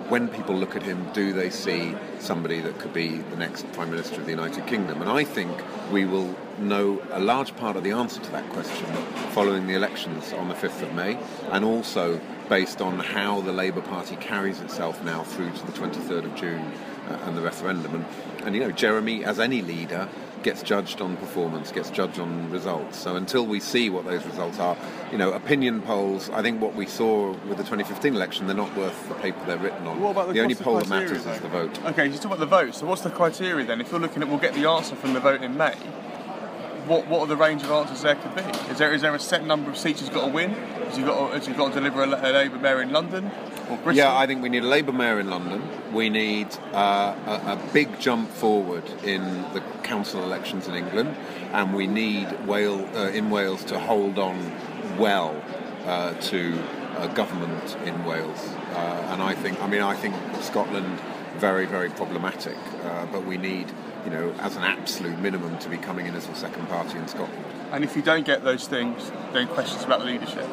when 0.09 0.27
people 0.27 0.55
look 0.55 0.75
at 0.75 0.83
him, 0.83 1.07
do 1.13 1.33
they 1.33 1.49
see 1.49 1.95
somebody 2.19 2.61
that 2.61 2.79
could 2.79 2.93
be 2.93 3.17
the 3.17 3.35
next 3.35 3.71
Prime 3.73 3.89
Minister 3.89 4.19
of 4.21 4.25
the 4.25 4.31
United 4.31 4.65
Kingdom? 4.67 5.01
And 5.01 5.09
I 5.09 5.23
think 5.23 5.51
we 5.91 6.05
will 6.05 6.35
know 6.57 7.01
a 7.11 7.19
large 7.19 7.55
part 7.55 7.75
of 7.75 7.83
the 7.83 7.91
answer 7.91 8.21
to 8.21 8.31
that 8.31 8.47
question 8.49 8.85
following 9.31 9.67
the 9.67 9.73
elections 9.73 10.31
on 10.33 10.47
the 10.49 10.55
5th 10.55 10.81
of 10.81 10.93
May, 10.93 11.17
and 11.51 11.65
also 11.65 12.19
based 12.49 12.81
on 12.81 12.99
how 12.99 13.41
the 13.41 13.51
Labour 13.51 13.81
Party 13.81 14.15
carries 14.17 14.59
itself 14.61 15.03
now 15.03 15.23
through 15.23 15.51
to 15.51 15.65
the 15.65 15.71
23rd 15.71 16.25
of 16.25 16.35
June 16.35 16.71
uh, 17.09 17.19
and 17.23 17.37
the 17.37 17.41
referendum. 17.41 17.95
And, 17.95 18.05
and, 18.45 18.55
you 18.55 18.61
know, 18.61 18.71
Jeremy, 18.71 19.25
as 19.25 19.39
any 19.39 19.61
leader, 19.61 20.07
gets 20.43 20.61
judged 20.61 21.01
on 21.01 21.17
performance, 21.17 21.71
gets 21.71 21.89
judged 21.89 22.19
on 22.19 22.49
results. 22.51 22.97
So 22.97 23.15
until 23.15 23.45
we 23.45 23.59
see 23.59 23.89
what 23.89 24.05
those 24.05 24.25
results 24.25 24.59
are, 24.59 24.77
you 25.11 25.17
know, 25.17 25.31
opinion 25.31 25.81
polls, 25.81 26.29
I 26.29 26.41
think 26.41 26.61
what 26.61 26.75
we 26.75 26.85
saw 26.85 27.31
with 27.47 27.57
the 27.57 27.63
2015 27.63 28.13
election, 28.13 28.45
they're 28.45 28.55
not 28.55 28.75
worth 28.75 29.07
the 29.07 29.15
paper 29.15 29.39
they're 29.45 29.57
written 29.57 29.87
on. 29.87 30.01
What 30.01 30.11
about 30.11 30.27
the, 30.27 30.33
the 30.33 30.41
only 30.41 30.55
poll 30.55 30.77
that 30.77 30.89
matters 30.89 31.23
though? 31.23 31.31
is 31.31 31.39
the 31.39 31.47
vote. 31.47 31.83
Okay, 31.85 32.05
you 32.05 32.13
talk 32.13 32.25
about 32.25 32.39
the 32.39 32.45
vote. 32.45 32.75
So 32.75 32.85
what's 32.85 33.01
the 33.01 33.09
criteria 33.09 33.65
then? 33.65 33.81
If 33.81 33.91
you're 33.91 33.99
looking 33.99 34.21
at, 34.21 34.29
we'll 34.29 34.37
get 34.37 34.53
the 34.53 34.69
answer 34.69 34.95
from 34.95 35.13
the 35.13 35.19
vote 35.19 35.41
in 35.41 35.57
May. 35.57 35.75
What, 36.85 37.07
what 37.07 37.21
are 37.21 37.27
the 37.27 37.37
range 37.37 37.63
of 37.63 37.71
answers 37.71 38.01
there 38.01 38.15
could 38.15 38.35
be? 38.35 38.41
Is 38.69 38.77
there 38.77 38.93
is 38.93 39.01
there 39.01 39.15
a 39.15 39.19
set 39.19 39.45
number 39.45 39.71
of 39.71 39.77
seats 39.77 40.01
he's 40.01 40.09
got 40.09 40.25
to 40.25 40.31
win? 40.31 40.49
Has 40.49 40.97
he 40.97 41.03
got 41.03 41.29
to, 41.29 41.33
has 41.33 41.47
he 41.47 41.53
got 41.53 41.69
to 41.69 41.79
deliver 41.79 42.03
a, 42.03 42.07
a 42.07 42.31
Labour 42.33 42.57
mayor 42.59 42.81
in 42.81 42.91
London? 42.91 43.31
Yeah, 43.93 44.15
I 44.15 44.27
think 44.27 44.41
we 44.41 44.49
need 44.49 44.63
a 44.63 44.67
Labour 44.67 44.91
mayor 44.91 45.19
in 45.19 45.29
London. 45.29 45.61
We 45.93 46.09
need 46.09 46.47
uh, 46.73 47.15
a, 47.25 47.53
a, 47.53 47.69
big 47.73 47.99
jump 47.99 48.29
forward 48.29 48.83
in 49.03 49.23
the 49.53 49.61
council 49.83 50.23
elections 50.23 50.67
in 50.67 50.75
England, 50.75 51.15
and 51.51 51.73
we 51.73 51.87
need 51.87 52.45
Wales, 52.45 52.89
uh, 52.95 53.11
in 53.13 53.29
Wales 53.29 53.63
to 53.65 53.79
hold 53.79 54.17
on 54.17 54.51
well 54.97 55.41
uh, 55.85 56.13
to 56.13 56.61
government 57.15 57.75
in 57.85 58.05
Wales. 58.05 58.39
Uh, 58.73 59.09
and 59.11 59.21
I 59.21 59.33
think, 59.33 59.61
I 59.61 59.67
mean, 59.67 59.81
I 59.81 59.95
think 59.95 60.15
Scotland 60.41 60.99
very, 61.37 61.65
very 61.65 61.89
problematic. 61.89 62.57
Uh, 62.83 63.05
but 63.07 63.25
we 63.25 63.37
need, 63.37 63.71
you 64.05 64.11
know, 64.11 64.33
as 64.39 64.55
an 64.55 64.63
absolute 64.63 65.19
minimum, 65.19 65.57
to 65.59 65.69
be 65.69 65.77
coming 65.77 66.05
in 66.05 66.15
as 66.15 66.27
a 66.29 66.35
second 66.35 66.67
party 66.67 66.97
in 66.97 67.07
Scotland. 67.07 67.43
And 67.71 67.83
if 67.83 67.95
you 67.95 68.01
don't 68.01 68.25
get 68.25 68.43
those 68.43 68.67
things, 68.67 69.11
then 69.33 69.47
questions 69.47 69.83
about 69.83 69.99
the 69.99 70.05
leadership. 70.05 70.47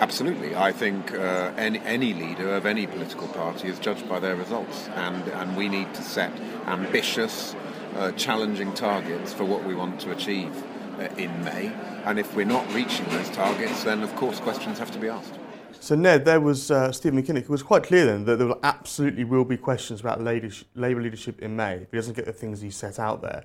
Absolutely. 0.00 0.56
I 0.56 0.72
think 0.72 1.12
uh, 1.12 1.52
any, 1.56 1.78
any 1.80 2.14
leader 2.14 2.54
of 2.54 2.66
any 2.66 2.86
political 2.86 3.28
party 3.28 3.68
is 3.68 3.78
judged 3.78 4.08
by 4.08 4.18
their 4.18 4.36
results, 4.36 4.88
and, 4.88 5.22
and 5.28 5.56
we 5.56 5.68
need 5.68 5.94
to 5.94 6.02
set 6.02 6.32
ambitious, 6.66 7.54
uh, 7.96 8.10
challenging 8.12 8.72
targets 8.74 9.32
for 9.32 9.44
what 9.44 9.64
we 9.64 9.74
want 9.74 10.00
to 10.00 10.10
achieve 10.10 10.52
uh, 10.98 11.08
in 11.16 11.44
May. 11.44 11.72
And 12.04 12.18
if 12.18 12.34
we're 12.34 12.44
not 12.44 12.70
reaching 12.74 13.06
those 13.06 13.30
targets, 13.30 13.84
then 13.84 14.02
of 14.02 14.14
course 14.16 14.40
questions 14.40 14.78
have 14.78 14.90
to 14.90 14.98
be 14.98 15.08
asked. 15.08 15.38
So 15.80 15.94
Ned, 15.94 16.24
there 16.24 16.40
was 16.40 16.70
uh, 16.70 16.92
Stephen 16.92 17.22
McKinnock. 17.22 17.42
It 17.42 17.48
was 17.48 17.62
quite 17.62 17.84
clear 17.84 18.06
then 18.06 18.24
that 18.24 18.36
there 18.36 18.48
will 18.48 18.60
absolutely 18.62 19.24
will 19.24 19.44
be 19.44 19.56
questions 19.56 20.00
about 20.00 20.20
Labour 20.22 21.00
leadership 21.00 21.40
in 21.40 21.56
May 21.56 21.74
if 21.74 21.90
he 21.90 21.96
doesn't 21.96 22.16
get 22.16 22.24
the 22.24 22.32
things 22.32 22.60
he 22.60 22.70
set 22.70 22.98
out 22.98 23.22
there. 23.22 23.44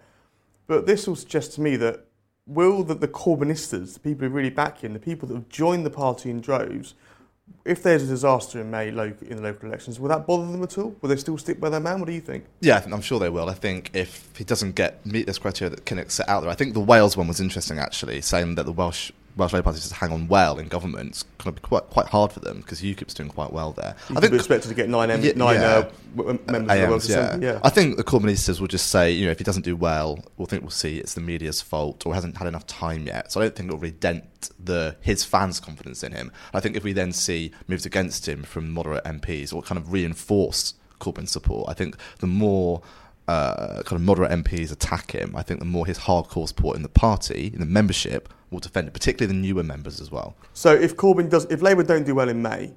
But 0.66 0.86
this 0.86 1.08
will 1.08 1.16
suggest 1.16 1.54
to 1.54 1.62
me 1.62 1.76
that 1.78 2.06
will 2.50 2.84
the 2.84 3.08
Corbynistas, 3.08 3.94
the 3.94 4.00
people 4.00 4.28
who 4.28 4.34
really 4.34 4.50
back 4.50 4.80
him, 4.84 4.94
the 4.94 5.00
people 5.00 5.28
that 5.28 5.36
have 5.36 5.50
joined 5.50 5.86
the 5.86 5.90
party 5.90 6.30
in 6.30 6.42
droves, 6.42 6.96
if 7.66 7.84
there's 7.84 8.04
a 8.04 8.08
disaster 8.08 8.62
in 8.62 8.72
May 8.72 8.92
local, 8.92 9.28
in 9.28 9.38
the 9.38 9.44
local 9.44 9.68
elections, 9.68 10.00
will 10.00 10.10
that 10.10 10.26
bother 10.26 10.52
them 10.52 10.64
at 10.64 10.78
all? 10.78 10.96
Will 11.02 11.10
they 11.10 11.16
still 11.16 11.38
stick 11.38 11.60
by 11.60 11.70
their 11.70 11.80
man? 11.80 12.00
What 12.00 12.08
do 12.08 12.14
you 12.14 12.22
think? 12.22 12.46
Yeah, 12.62 12.84
I'm 12.92 13.02
sure 13.02 13.20
they 13.20 13.30
will. 13.30 13.50
I 13.50 13.54
think 13.54 13.92
if 13.94 14.30
he 14.36 14.44
doesn't 14.44 14.76
get 14.76 15.06
meet 15.06 15.28
this 15.28 15.38
criteria 15.38 15.70
that 15.76 15.86
Kinnock 15.86 16.12
set 16.12 16.28
out 16.30 16.42
there, 16.42 16.50
I 16.50 16.56
think 16.56 16.74
the 16.74 16.80
Wales 16.80 17.18
one 17.18 17.28
was 17.28 17.40
interesting 17.40 17.80
actually, 17.80 18.22
saying 18.22 18.56
that 18.56 18.66
the 18.66 18.72
Welsh 18.72 19.12
Welsh 19.40 19.54
Labour 19.54 19.64
Party 19.64 19.80
to 19.80 19.96
hang 19.96 20.12
on 20.12 20.28
well 20.28 20.60
in 20.60 20.68
government, 20.68 21.10
it's 21.10 21.24
going 21.40 21.56
to 21.56 21.62
be 21.62 21.66
quite 21.68 21.84
quite 21.90 22.06
hard 22.08 22.32
for 22.32 22.40
them 22.42 22.58
because 22.58 22.82
UKIP's 22.82 23.14
doing 23.14 23.30
quite 23.30 23.52
well 23.52 23.72
there. 23.72 23.96
I 24.10 24.20
think 24.20 24.34
expected 24.34 24.70
to 24.70 24.76
get 24.76 24.90
nine, 24.90 25.10
M- 25.10 25.22
Yeah, 25.24 25.32
nine 25.36 25.56
yeah. 25.56 25.68
uh, 25.68 25.92
w- 26.16 26.40
members 26.48 26.72
of 26.72 26.82
the 26.82 26.88
Welsh 26.90 27.10
yeah. 27.10 27.18
Assembly. 27.20 27.48
Yeah. 27.48 27.60
I 27.64 27.70
think 27.70 27.98
the 27.98 28.04
Corbynistas 28.04 28.60
will 28.60 28.68
just 28.68 28.88
say, 28.88 29.12
you 29.12 29.26
know, 29.26 29.32
if 29.32 29.38
he 29.40 29.44
doesn't 29.44 29.64
do 29.66 29.76
well, 29.76 30.24
we'll 30.38 30.46
think 30.46 30.62
we'll 30.64 30.70
see 30.72 30.98
it's 31.00 31.14
the 31.16 31.22
media's 31.22 31.62
fault 31.62 32.06
or 32.06 32.14
hasn't 32.14 32.38
had 32.38 32.48
enough 32.48 32.68
time 32.68 33.08
yet. 33.08 33.32
So 33.32 33.40
I 33.40 33.44
don't 33.46 33.56
think 33.56 33.68
it'll 33.70 33.80
really 33.80 33.92
dent 33.96 34.50
the 34.64 34.96
his 35.02 35.24
fans' 35.24 35.60
confidence 35.60 36.04
in 36.04 36.12
him. 36.12 36.32
I 36.54 36.60
think 36.60 36.76
if 36.76 36.84
we 36.84 36.94
then 36.94 37.12
see 37.14 37.52
moves 37.68 37.86
against 37.86 38.28
him 38.28 38.44
from 38.44 38.72
moderate 38.72 39.04
MPs 39.06 39.54
or 39.54 39.62
kind 39.62 39.78
of 39.80 39.92
reinforce 39.92 40.74
Corbyn's 41.00 41.32
support, 41.32 41.70
I 41.70 41.74
think 41.74 41.96
the 42.20 42.28
more 42.28 42.82
uh, 43.28 43.84
kind 43.84 43.94
of 43.94 44.02
moderate 44.02 44.32
MPs 44.32 44.72
attack 44.72 45.12
him, 45.12 45.36
I 45.36 45.44
think 45.44 45.60
the 45.60 45.66
more 45.66 45.86
his 45.86 46.00
hardcore 46.00 46.48
support 46.48 46.76
in 46.76 46.82
the 46.84 46.90
party, 46.90 47.52
in 47.54 47.60
the 47.60 47.66
membership, 47.66 48.28
will 48.52 48.60
defend 48.60 48.88
it, 48.88 48.94
particularly 48.94 49.34
the 49.34 49.40
newer 49.40 49.64
members 49.64 50.00
as 50.02 50.12
well. 50.12 50.36
So 50.54 50.74
if 50.74 50.96
Corbyn 50.96 51.30
does, 51.30 51.46
if 51.46 51.62
Labour 51.62 51.84
don't 51.84 52.06
do 52.06 52.16
well 52.16 52.30
in 52.30 52.42
May, 52.42 52.74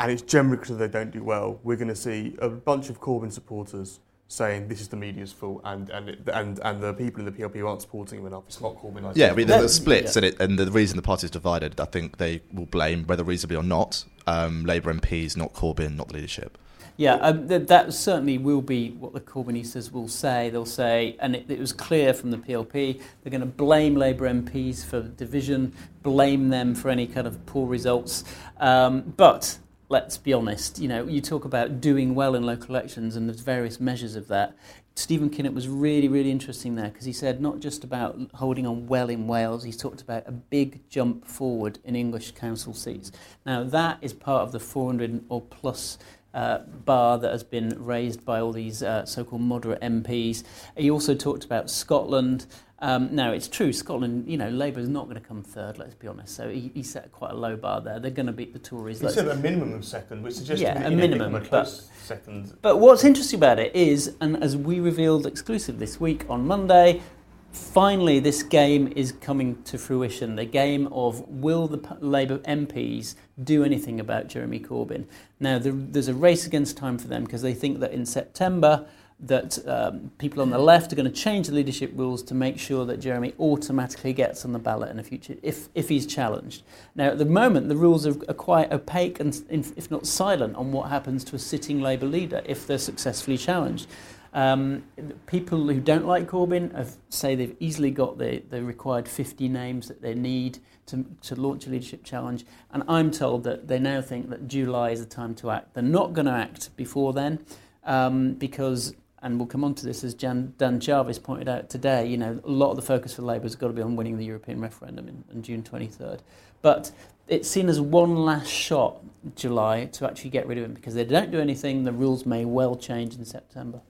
and 0.00 0.10
it's 0.10 0.22
generally 0.22 0.56
because 0.58 0.76
they 0.78 0.88
don't 0.88 1.10
do 1.10 1.22
well, 1.22 1.60
we're 1.62 1.76
going 1.76 1.88
to 1.88 1.96
see 1.96 2.36
a 2.40 2.48
bunch 2.48 2.90
of 2.90 3.00
Corbyn 3.00 3.32
supporters 3.32 4.00
saying 4.28 4.66
this 4.66 4.80
is 4.80 4.88
the 4.88 4.96
media's 4.96 5.30
fault, 5.32 5.60
and 5.64 5.90
and 5.90 6.08
it, 6.08 6.20
and 6.32 6.58
and 6.64 6.82
the 6.82 6.94
people 6.94 7.20
in 7.20 7.26
the 7.26 7.32
PLP 7.32 7.56
who 7.56 7.66
aren't 7.66 7.82
supporting 7.82 8.18
him 8.20 8.26
enough. 8.26 8.44
It's 8.46 8.60
not 8.60 8.76
Corbyn. 8.76 9.04
I 9.04 9.12
Yeah, 9.14 9.30
I 9.30 9.34
mean, 9.34 9.46
there's 9.46 9.60
That- 9.60 9.66
a 9.66 9.68
splits, 9.68 10.16
yeah. 10.16 10.24
and, 10.24 10.26
it, 10.26 10.40
and 10.40 10.58
the 10.58 10.70
reason 10.70 10.96
the 10.96 11.02
party 11.02 11.26
is 11.26 11.30
divided, 11.30 11.78
I 11.80 11.84
think 11.84 12.16
they 12.16 12.40
will 12.52 12.66
blame, 12.66 13.04
whether 13.06 13.22
reasonably 13.24 13.56
or 13.58 13.62
not, 13.62 14.04
um, 14.26 14.64
Labour 14.64 14.92
MPs, 14.94 15.36
not 15.36 15.52
Corbyn, 15.52 15.96
not 15.96 16.08
the 16.08 16.14
leadership. 16.14 16.56
Yeah, 17.02 17.14
um, 17.14 17.48
th- 17.48 17.66
that 17.66 17.92
certainly 17.94 18.38
will 18.38 18.62
be 18.62 18.90
what 18.90 19.12
the 19.12 19.20
Corbynistas 19.20 19.90
will 19.90 20.06
say. 20.06 20.50
They'll 20.50 20.64
say, 20.64 21.16
and 21.18 21.34
it, 21.34 21.46
it 21.50 21.58
was 21.58 21.72
clear 21.72 22.14
from 22.14 22.30
the 22.30 22.36
PLP, 22.36 23.02
they're 23.22 23.30
going 23.32 23.40
to 23.40 23.46
blame 23.46 23.96
Labour 23.96 24.32
MPs 24.32 24.84
for 24.84 25.02
division, 25.02 25.74
blame 26.04 26.50
them 26.50 26.76
for 26.76 26.90
any 26.90 27.08
kind 27.08 27.26
of 27.26 27.44
poor 27.44 27.66
results. 27.66 28.22
Um, 28.58 29.14
but 29.16 29.58
let's 29.88 30.16
be 30.16 30.32
honest, 30.32 30.78
you 30.78 30.86
know, 30.86 31.04
you 31.04 31.20
talk 31.20 31.44
about 31.44 31.80
doing 31.80 32.14
well 32.14 32.36
in 32.36 32.44
local 32.44 32.76
elections, 32.76 33.16
and 33.16 33.28
there's 33.28 33.40
various 33.40 33.80
measures 33.80 34.14
of 34.14 34.28
that. 34.28 34.56
Stephen 34.94 35.28
Kinnock 35.28 35.54
was 35.54 35.66
really, 35.66 36.06
really 36.06 36.30
interesting 36.30 36.76
there 36.76 36.90
because 36.90 37.06
he 37.06 37.12
said 37.12 37.40
not 37.40 37.58
just 37.58 37.82
about 37.82 38.16
holding 38.34 38.64
on 38.64 38.86
well 38.86 39.08
in 39.08 39.26
Wales, 39.26 39.64
he's 39.64 39.76
talked 39.76 40.02
about 40.02 40.22
a 40.26 40.32
big 40.32 40.88
jump 40.88 41.26
forward 41.26 41.80
in 41.82 41.96
English 41.96 42.30
council 42.32 42.74
seats. 42.74 43.10
Now, 43.44 43.64
that 43.64 43.98
is 44.02 44.12
part 44.12 44.42
of 44.42 44.52
the 44.52 44.60
400 44.60 45.24
or 45.28 45.40
plus 45.40 45.98
uh, 46.34 46.58
bar 46.84 47.18
that 47.18 47.30
has 47.32 47.44
been 47.44 47.74
raised 47.82 48.24
by 48.24 48.40
all 48.40 48.52
these 48.52 48.82
uh, 48.82 49.04
so-called 49.04 49.42
moderate 49.42 49.80
MPs. 49.80 50.42
He 50.76 50.90
also 50.90 51.14
talked 51.14 51.44
about 51.44 51.70
Scotland. 51.70 52.46
Um, 52.80 53.14
now, 53.14 53.30
it's 53.30 53.46
true, 53.46 53.72
Scotland, 53.72 54.28
you 54.28 54.36
know, 54.36 54.48
Labour 54.48 54.80
is 54.80 54.88
not 54.88 55.04
going 55.04 55.14
to 55.14 55.20
come 55.22 55.42
third, 55.44 55.78
let's 55.78 55.94
be 55.94 56.08
honest. 56.08 56.34
So 56.34 56.48
he, 56.48 56.72
he 56.74 56.82
set 56.82 57.12
quite 57.12 57.30
a 57.30 57.36
low 57.36 57.54
bar 57.54 57.80
there. 57.80 58.00
They're 58.00 58.10
going 58.10 58.26
to 58.26 58.32
beat 58.32 58.52
the 58.52 58.58
Tories. 58.58 59.00
He 59.00 59.08
said 59.08 59.28
a 59.28 59.36
minimum 59.36 59.72
of 59.74 59.84
second, 59.84 60.22
which 60.24 60.34
suggests 60.34 60.62
Yeah, 60.62 60.80
a 60.82 60.90
know, 60.90 60.96
minimum, 60.96 61.34
a 61.36 61.40
but- 61.40 61.68
second. 62.02 62.56
But 62.60 62.78
what's 62.80 63.04
interesting 63.04 63.38
about 63.38 63.60
it 63.60 63.74
is, 63.76 64.16
and 64.20 64.42
as 64.42 64.56
we 64.56 64.80
revealed 64.80 65.26
exclusive 65.26 65.78
this 65.78 66.00
week 66.00 66.24
on 66.28 66.44
Monday, 66.44 67.02
finally 67.52 68.18
this 68.18 68.42
game 68.42 68.92
is 68.96 69.12
coming 69.12 69.62
to 69.64 69.78
fruition. 69.78 70.36
The 70.36 70.44
game 70.44 70.88
of 70.88 71.20
will 71.28 71.68
the 71.68 71.96
Labour 72.00 72.38
MPs 72.38 73.14
do 73.42 73.64
anything 73.64 74.00
about 74.00 74.28
Jeremy 74.28 74.60
Corbyn? 74.60 75.04
Now 75.38 75.58
there, 75.58 75.72
there's 75.72 76.08
a 76.08 76.14
race 76.14 76.46
against 76.46 76.76
time 76.76 76.98
for 76.98 77.08
them 77.08 77.24
because 77.24 77.42
they 77.42 77.54
think 77.54 77.80
that 77.80 77.92
in 77.92 78.06
September 78.06 78.86
that 79.22 79.56
um, 79.68 80.10
people 80.18 80.42
on 80.42 80.50
the 80.50 80.58
left 80.58 80.92
are 80.92 80.96
going 80.96 81.10
to 81.10 81.12
change 81.12 81.46
the 81.46 81.54
leadership 81.54 81.92
rules 81.94 82.24
to 82.24 82.34
make 82.34 82.58
sure 82.58 82.84
that 82.84 82.98
Jeremy 82.98 83.32
automatically 83.38 84.12
gets 84.12 84.44
on 84.44 84.52
the 84.52 84.58
ballot 84.58 84.90
in 84.90 84.96
the 84.96 85.02
future 85.04 85.36
if, 85.42 85.68
if 85.76 85.88
he's 85.88 86.06
challenged. 86.06 86.64
Now, 86.96 87.10
at 87.10 87.18
the 87.18 87.24
moment, 87.24 87.68
the 87.68 87.76
rules 87.76 88.04
are, 88.04 88.16
are 88.28 88.34
quite 88.34 88.72
opaque 88.72 89.20
and, 89.20 89.40
if 89.48 89.90
not 89.92 90.06
silent, 90.06 90.56
on 90.56 90.72
what 90.72 90.90
happens 90.90 91.22
to 91.24 91.36
a 91.36 91.38
sitting 91.38 91.80
Labour 91.80 92.06
leader 92.06 92.42
if 92.44 92.66
they're 92.66 92.78
successfully 92.78 93.38
challenged. 93.38 93.86
Um, 94.34 94.84
people 95.26 95.66
who 95.66 95.78
don't 95.78 96.06
like 96.06 96.26
Corbyn 96.26 96.74
have, 96.74 96.96
say 97.10 97.34
they've 97.34 97.56
easily 97.60 97.90
got 97.90 98.18
the, 98.18 98.42
the 98.48 98.62
required 98.62 99.06
50 99.06 99.48
names 99.48 99.88
that 99.88 100.00
they 100.00 100.14
need 100.14 100.58
to, 100.86 101.04
to 101.22 101.34
launch 101.34 101.66
a 101.66 101.70
leadership 101.70 102.02
challenge. 102.02 102.46
And 102.72 102.82
I'm 102.88 103.10
told 103.10 103.44
that 103.44 103.68
they 103.68 103.78
now 103.78 104.00
think 104.00 104.30
that 104.30 104.48
July 104.48 104.90
is 104.90 105.00
the 105.00 105.06
time 105.06 105.34
to 105.36 105.50
act. 105.50 105.74
They're 105.74 105.82
not 105.82 106.14
going 106.14 106.26
to 106.26 106.32
act 106.32 106.74
before 106.76 107.12
then 107.12 107.40
um, 107.84 108.34
because, 108.34 108.94
and 109.22 109.38
we'll 109.38 109.46
come 109.46 109.64
on 109.64 109.74
to 109.74 109.86
this 109.86 110.02
as 110.02 110.14
Jan, 110.14 110.54
Dan 110.56 110.80
Jarvis 110.80 111.18
pointed 111.18 111.48
out 111.48 111.68
today, 111.68 112.06
you 112.06 112.16
know, 112.16 112.40
a 112.42 112.50
lot 112.50 112.70
of 112.70 112.76
the 112.76 112.82
focus 112.82 113.14
for 113.14 113.22
Labour 113.22 113.44
has 113.44 113.54
got 113.54 113.66
to 113.66 113.74
be 113.74 113.82
on 113.82 113.96
winning 113.96 114.16
the 114.16 114.24
European 114.24 114.60
referendum 114.60 115.08
in, 115.08 115.24
on 115.30 115.42
June 115.42 115.62
23rd. 115.62 116.20
But 116.62 116.90
it's 117.28 117.50
seen 117.50 117.68
as 117.68 117.80
one 117.82 118.16
last 118.16 118.48
shot, 118.48 119.02
July, 119.36 119.86
to 119.86 120.06
actually 120.06 120.30
get 120.30 120.46
rid 120.46 120.56
of 120.56 120.64
him 120.64 120.72
because 120.72 120.94
they 120.94 121.04
don't 121.04 121.30
do 121.30 121.38
anything, 121.38 121.84
the 121.84 121.92
rules 121.92 122.24
may 122.24 122.46
well 122.46 122.76
change 122.76 123.14
in 123.14 123.26
September. 123.26 123.80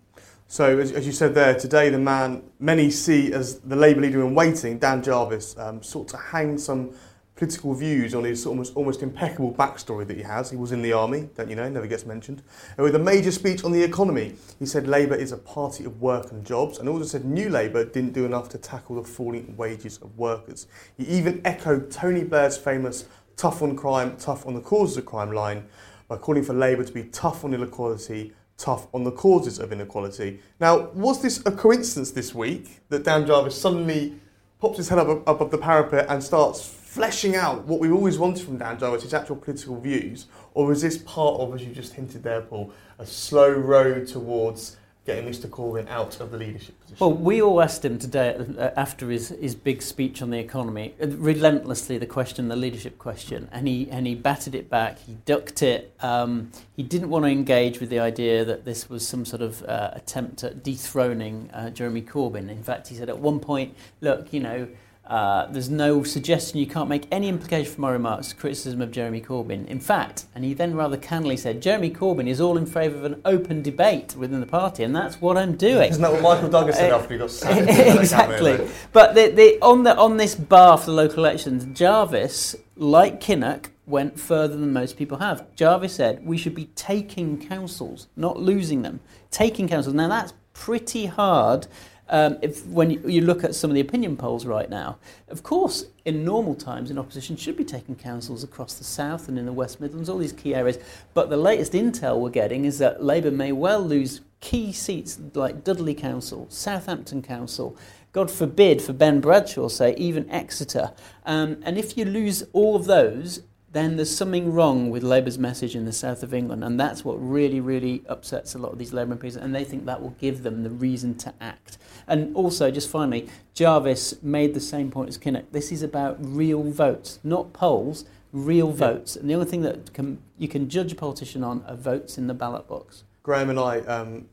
So, 0.52 0.78
as, 0.78 0.92
as 0.92 1.06
you 1.06 1.12
said 1.12 1.34
there, 1.34 1.54
today 1.54 1.88
the 1.88 1.98
man 1.98 2.42
many 2.60 2.90
see 2.90 3.32
as 3.32 3.60
the 3.60 3.74
Labour 3.74 4.02
leader 4.02 4.20
in 4.20 4.34
waiting, 4.34 4.76
Dan 4.78 5.02
Jarvis, 5.02 5.56
um, 5.56 5.82
sought 5.82 6.08
to 6.08 6.18
hang 6.18 6.58
some 6.58 6.90
political 7.36 7.72
views 7.72 8.14
on 8.14 8.24
his 8.24 8.44
almost, 8.44 8.76
almost 8.76 9.02
impeccable 9.02 9.54
backstory 9.54 10.06
that 10.06 10.14
he 10.14 10.22
has. 10.22 10.50
He 10.50 10.58
was 10.58 10.70
in 10.70 10.82
the 10.82 10.92
army, 10.92 11.30
don't 11.36 11.48
you 11.48 11.56
know, 11.56 11.66
never 11.70 11.86
gets 11.86 12.04
mentioned. 12.04 12.42
And 12.76 12.84
with 12.84 12.94
a 12.94 12.98
major 12.98 13.32
speech 13.32 13.64
on 13.64 13.72
the 13.72 13.82
economy, 13.82 14.34
he 14.58 14.66
said 14.66 14.86
Labour 14.86 15.14
is 15.14 15.32
a 15.32 15.38
party 15.38 15.86
of 15.86 16.02
work 16.02 16.32
and 16.32 16.44
jobs, 16.44 16.78
and 16.78 16.86
also 16.86 17.06
said 17.06 17.24
New 17.24 17.48
Labour 17.48 17.86
didn't 17.86 18.12
do 18.12 18.26
enough 18.26 18.50
to 18.50 18.58
tackle 18.58 18.96
the 18.96 19.08
falling 19.08 19.56
wages 19.56 20.00
of 20.02 20.18
workers. 20.18 20.66
He 20.98 21.04
even 21.04 21.40
echoed 21.46 21.90
Tony 21.90 22.24
Blair's 22.24 22.58
famous 22.58 23.06
tough 23.38 23.62
on 23.62 23.74
crime, 23.74 24.18
tough 24.18 24.46
on 24.46 24.52
the 24.52 24.60
causes 24.60 24.98
of 24.98 25.06
crime 25.06 25.32
line 25.32 25.66
by 26.08 26.18
calling 26.18 26.42
for 26.42 26.52
Labour 26.52 26.84
to 26.84 26.92
be 26.92 27.04
tough 27.04 27.42
on 27.42 27.54
inequality, 27.54 28.34
tough 28.56 28.86
on 28.94 29.04
the 29.04 29.12
causes 29.12 29.58
of 29.58 29.72
inequality. 29.72 30.40
Now, 30.60 30.90
was 30.94 31.22
this 31.22 31.42
a 31.44 31.52
coincidence 31.52 32.10
this 32.12 32.34
week 32.34 32.80
that 32.88 33.04
Dan 33.04 33.26
Jarvis 33.26 33.60
suddenly 33.60 34.14
pops 34.60 34.76
his 34.76 34.88
head 34.88 34.98
up 34.98 35.08
above 35.26 35.50
the 35.50 35.58
parapet 35.58 36.06
and 36.08 36.22
starts 36.22 36.64
fleshing 36.64 37.34
out 37.34 37.64
what 37.64 37.80
we've 37.80 37.92
always 37.92 38.18
wanted 38.18 38.44
from 38.44 38.58
Dan 38.58 38.78
Jarvis, 38.78 39.02
his 39.02 39.14
actual 39.14 39.36
political 39.36 39.80
views? 39.80 40.26
Or 40.54 40.70
is 40.70 40.82
this 40.82 40.98
part 40.98 41.40
of, 41.40 41.54
as 41.54 41.62
you 41.64 41.72
just 41.74 41.94
hinted 41.94 42.22
there, 42.22 42.42
Paul, 42.42 42.72
a 42.98 43.06
slow 43.06 43.50
road 43.50 44.06
towards 44.06 44.76
getting 45.04 45.28
Mr 45.28 45.48
Corbyn 45.48 45.88
out 45.88 46.20
of 46.20 46.30
the 46.30 46.38
leadership 46.38 46.80
position? 46.80 46.98
Well, 47.00 47.12
we 47.12 47.42
all 47.42 47.60
asked 47.60 47.84
him 47.84 47.98
today 47.98 48.36
uh, 48.36 48.70
after 48.76 49.10
his, 49.10 49.30
his 49.30 49.54
big 49.54 49.82
speech 49.82 50.22
on 50.22 50.30
the 50.30 50.38
economy, 50.38 50.94
uh, 51.02 51.08
relentlessly 51.08 51.98
the 51.98 52.06
question, 52.06 52.48
the 52.48 52.56
leadership 52.56 52.98
question, 52.98 53.48
and 53.50 53.66
he 53.66 53.90
and 53.90 54.06
he 54.06 54.14
batted 54.14 54.54
it 54.54 54.70
back. 54.70 54.98
He 55.00 55.14
ducked 55.24 55.62
it. 55.62 55.94
Um, 56.00 56.52
he 56.76 56.82
didn't 56.82 57.10
want 57.10 57.24
to 57.24 57.30
engage 57.30 57.80
with 57.80 57.90
the 57.90 57.98
idea 57.98 58.44
that 58.44 58.64
this 58.64 58.88
was 58.88 59.06
some 59.06 59.24
sort 59.24 59.42
of 59.42 59.62
uh, 59.64 59.90
attempt 59.92 60.44
at 60.44 60.62
dethroning 60.62 61.50
uh, 61.52 61.70
Jeremy 61.70 62.02
Corbyn. 62.02 62.48
In 62.48 62.62
fact, 62.62 62.88
he 62.88 62.94
said 62.94 63.08
at 63.08 63.18
one 63.18 63.40
point, 63.40 63.74
"Look, 64.00 64.32
you 64.32 64.40
know." 64.40 64.68
Uh, 65.06 65.46
there's 65.46 65.68
no 65.68 66.04
suggestion 66.04 66.58
you 66.58 66.66
can't 66.66 66.88
make 66.88 67.06
any 67.10 67.28
implication 67.28 67.72
from 67.72 67.82
my 67.82 67.90
remarks 67.90 68.32
criticism 68.32 68.80
of 68.80 68.92
Jeremy 68.92 69.20
Corbyn. 69.20 69.66
In 69.66 69.80
fact, 69.80 70.26
and 70.34 70.44
he 70.44 70.54
then 70.54 70.74
rather 70.74 70.96
cannily 70.96 71.36
said, 71.36 71.60
Jeremy 71.60 71.90
Corbyn 71.90 72.28
is 72.28 72.40
all 72.40 72.56
in 72.56 72.66
favour 72.66 72.96
of 72.98 73.04
an 73.04 73.20
open 73.24 73.62
debate 73.62 74.14
within 74.16 74.40
the 74.40 74.46
party, 74.46 74.84
and 74.84 74.94
that's 74.94 75.20
what 75.20 75.36
I'm 75.36 75.56
doing. 75.56 75.90
Isn't 75.90 76.02
that 76.02 76.12
what 76.12 76.22
Michael 76.22 76.48
Douglas 76.48 76.76
said 76.76 76.92
Uh, 76.92 76.98
after 76.98 77.14
he 77.14 77.18
got 77.18 77.30
sacked? 77.30 77.58
in 77.58 77.66
the 77.66 77.72
cabinet, 77.72 78.00
exactly. 78.00 78.68
But 78.92 79.14
the, 79.14 79.30
the, 79.30 79.58
on, 79.60 79.82
the, 79.82 79.96
on 79.96 80.18
this 80.18 80.34
bar 80.36 80.78
for 80.78 80.86
the 80.86 80.92
local 80.92 81.18
elections, 81.24 81.66
Jarvis, 81.76 82.54
like 82.76 83.20
Kinnock, 83.20 83.66
went 83.84 84.18
further 84.18 84.56
than 84.56 84.72
most 84.72 84.96
people 84.96 85.18
have. 85.18 85.52
Jarvis 85.56 85.94
said 85.94 86.24
we 86.24 86.38
should 86.38 86.54
be 86.54 86.66
taking 86.76 87.36
councils, 87.44 88.06
not 88.16 88.38
losing 88.38 88.82
them. 88.82 89.00
Taking 89.32 89.68
councils. 89.68 89.94
Now 89.94 90.08
that's 90.08 90.32
pretty 90.54 91.06
hard. 91.06 91.66
Um, 92.12 92.38
if 92.42 92.64
when 92.66 92.90
you, 92.90 93.00
you 93.08 93.22
look 93.22 93.42
at 93.42 93.54
some 93.54 93.70
of 93.70 93.74
the 93.74 93.80
opinion 93.80 94.16
polls 94.18 94.44
right 94.44 94.68
now, 94.68 94.98
of 95.28 95.42
course, 95.42 95.86
in 96.04 96.24
normal 96.24 96.54
times, 96.54 96.90
in 96.90 96.98
opposition 96.98 97.36
should 97.36 97.56
be 97.56 97.64
taking 97.64 97.96
councils 97.96 98.44
across 98.44 98.74
the 98.74 98.84
south 98.84 99.28
and 99.28 99.38
in 99.38 99.46
the 99.46 99.52
West 99.52 99.80
Midlands, 99.80 100.10
all 100.10 100.18
these 100.18 100.32
key 100.32 100.54
areas. 100.54 100.78
But 101.14 101.30
the 101.30 101.38
latest 101.38 101.72
intel 101.72 102.20
we're 102.20 102.30
getting 102.30 102.66
is 102.66 102.78
that 102.78 103.02
Labour 103.02 103.30
may 103.30 103.50
well 103.50 103.80
lose 103.80 104.20
key 104.40 104.72
seats 104.72 105.18
like 105.34 105.64
Dudley 105.64 105.94
Council, 105.94 106.46
Southampton 106.50 107.22
Council, 107.22 107.76
God 108.12 108.30
forbid 108.30 108.82
for 108.82 108.92
Ben 108.92 109.20
Bradshaw, 109.20 109.68
say, 109.68 109.94
even 109.96 110.28
Exeter. 110.28 110.92
Um, 111.24 111.62
and 111.62 111.78
if 111.78 111.96
you 111.96 112.04
lose 112.04 112.44
all 112.52 112.76
of 112.76 112.84
those, 112.84 113.40
then 113.72 113.96
there's 113.96 114.14
something 114.14 114.52
wrong 114.52 114.90
with 114.90 115.02
Labour's 115.02 115.38
message 115.38 115.74
in 115.74 115.84
the 115.86 115.92
south 115.92 116.22
of 116.22 116.34
England. 116.34 116.62
And 116.62 116.78
that's 116.78 117.04
what 117.04 117.14
really, 117.14 117.58
really 117.60 118.02
upsets 118.06 118.54
a 118.54 118.58
lot 118.58 118.72
of 118.72 118.78
these 118.78 118.92
Labour 118.92 119.16
MPs. 119.16 119.36
And 119.36 119.54
they 119.54 119.64
think 119.64 119.86
that 119.86 120.02
will 120.02 120.14
give 120.20 120.42
them 120.42 120.62
the 120.62 120.70
reason 120.70 121.14
to 121.18 121.32
act. 121.40 121.78
And 122.06 122.34
also, 122.36 122.70
just 122.70 122.90
finally, 122.90 123.28
Jarvis 123.54 124.22
made 124.22 124.52
the 124.54 124.60
same 124.60 124.90
point 124.90 125.08
as 125.08 125.16
Kinnock. 125.18 125.44
This 125.52 125.72
is 125.72 125.82
about 125.82 126.16
real 126.20 126.62
votes, 126.62 127.18
not 127.24 127.52
polls, 127.54 128.04
real 128.32 128.70
votes. 128.72 129.16
And 129.16 129.28
the 129.30 129.34
only 129.34 129.46
thing 129.46 129.62
that 129.62 129.92
can, 129.94 130.18
you 130.38 130.48
can 130.48 130.68
judge 130.68 130.92
a 130.92 130.94
politician 130.94 131.42
on 131.42 131.64
are 131.66 131.74
votes 131.76 132.18
in 132.18 132.26
the 132.26 132.34
ballot 132.34 132.68
box. 132.68 133.04
Graham 133.22 133.48
and 133.50 133.58
I 133.58 133.78
um, 133.80 134.26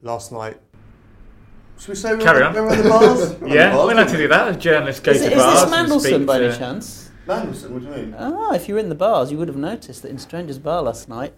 last 0.00 0.32
night 0.32 0.56
Should 1.78 1.88
we 1.90 1.94
say 1.96 2.14
we're, 2.14 2.20
Carry 2.22 2.42
on. 2.42 2.54
we're 2.54 2.72
in 2.72 2.82
the 2.84 2.88
bars? 2.88 3.34
We're 3.40 3.48
in 3.48 3.52
Yeah, 3.52 3.70
the 3.70 3.76
bars, 3.76 3.88
we 3.88 3.94
like 3.94 4.08
to 4.08 4.16
do 4.16 4.28
that. 4.28 4.48
As 4.48 4.56
journalist 4.56 5.02
go 5.04 5.10
Is, 5.10 5.20
to 5.20 5.26
it- 5.26 5.32
is 5.32 5.38
bars 5.38 5.54
this 5.64 5.72
and 5.72 5.88
Mandelson 5.90 6.00
speak 6.16 6.26
by 6.26 6.36
any 6.38 6.48
to- 6.52 6.56
chance? 6.58 7.07
We? 7.28 7.34
Mandelson, 7.34 7.70
what 7.70 7.82
do 7.82 7.88
you 7.88 7.92
mean? 7.94 8.14
Ah, 8.18 8.54
if 8.54 8.68
you 8.68 8.74
were 8.74 8.80
in 8.80 8.88
the 8.88 8.94
bars, 8.94 9.30
you 9.30 9.36
would 9.38 9.48
have 9.48 9.56
noticed 9.56 10.02
that 10.02 10.10
in 10.10 10.18
Stranger's 10.18 10.58
Bar 10.58 10.82
last 10.82 11.08
night, 11.08 11.34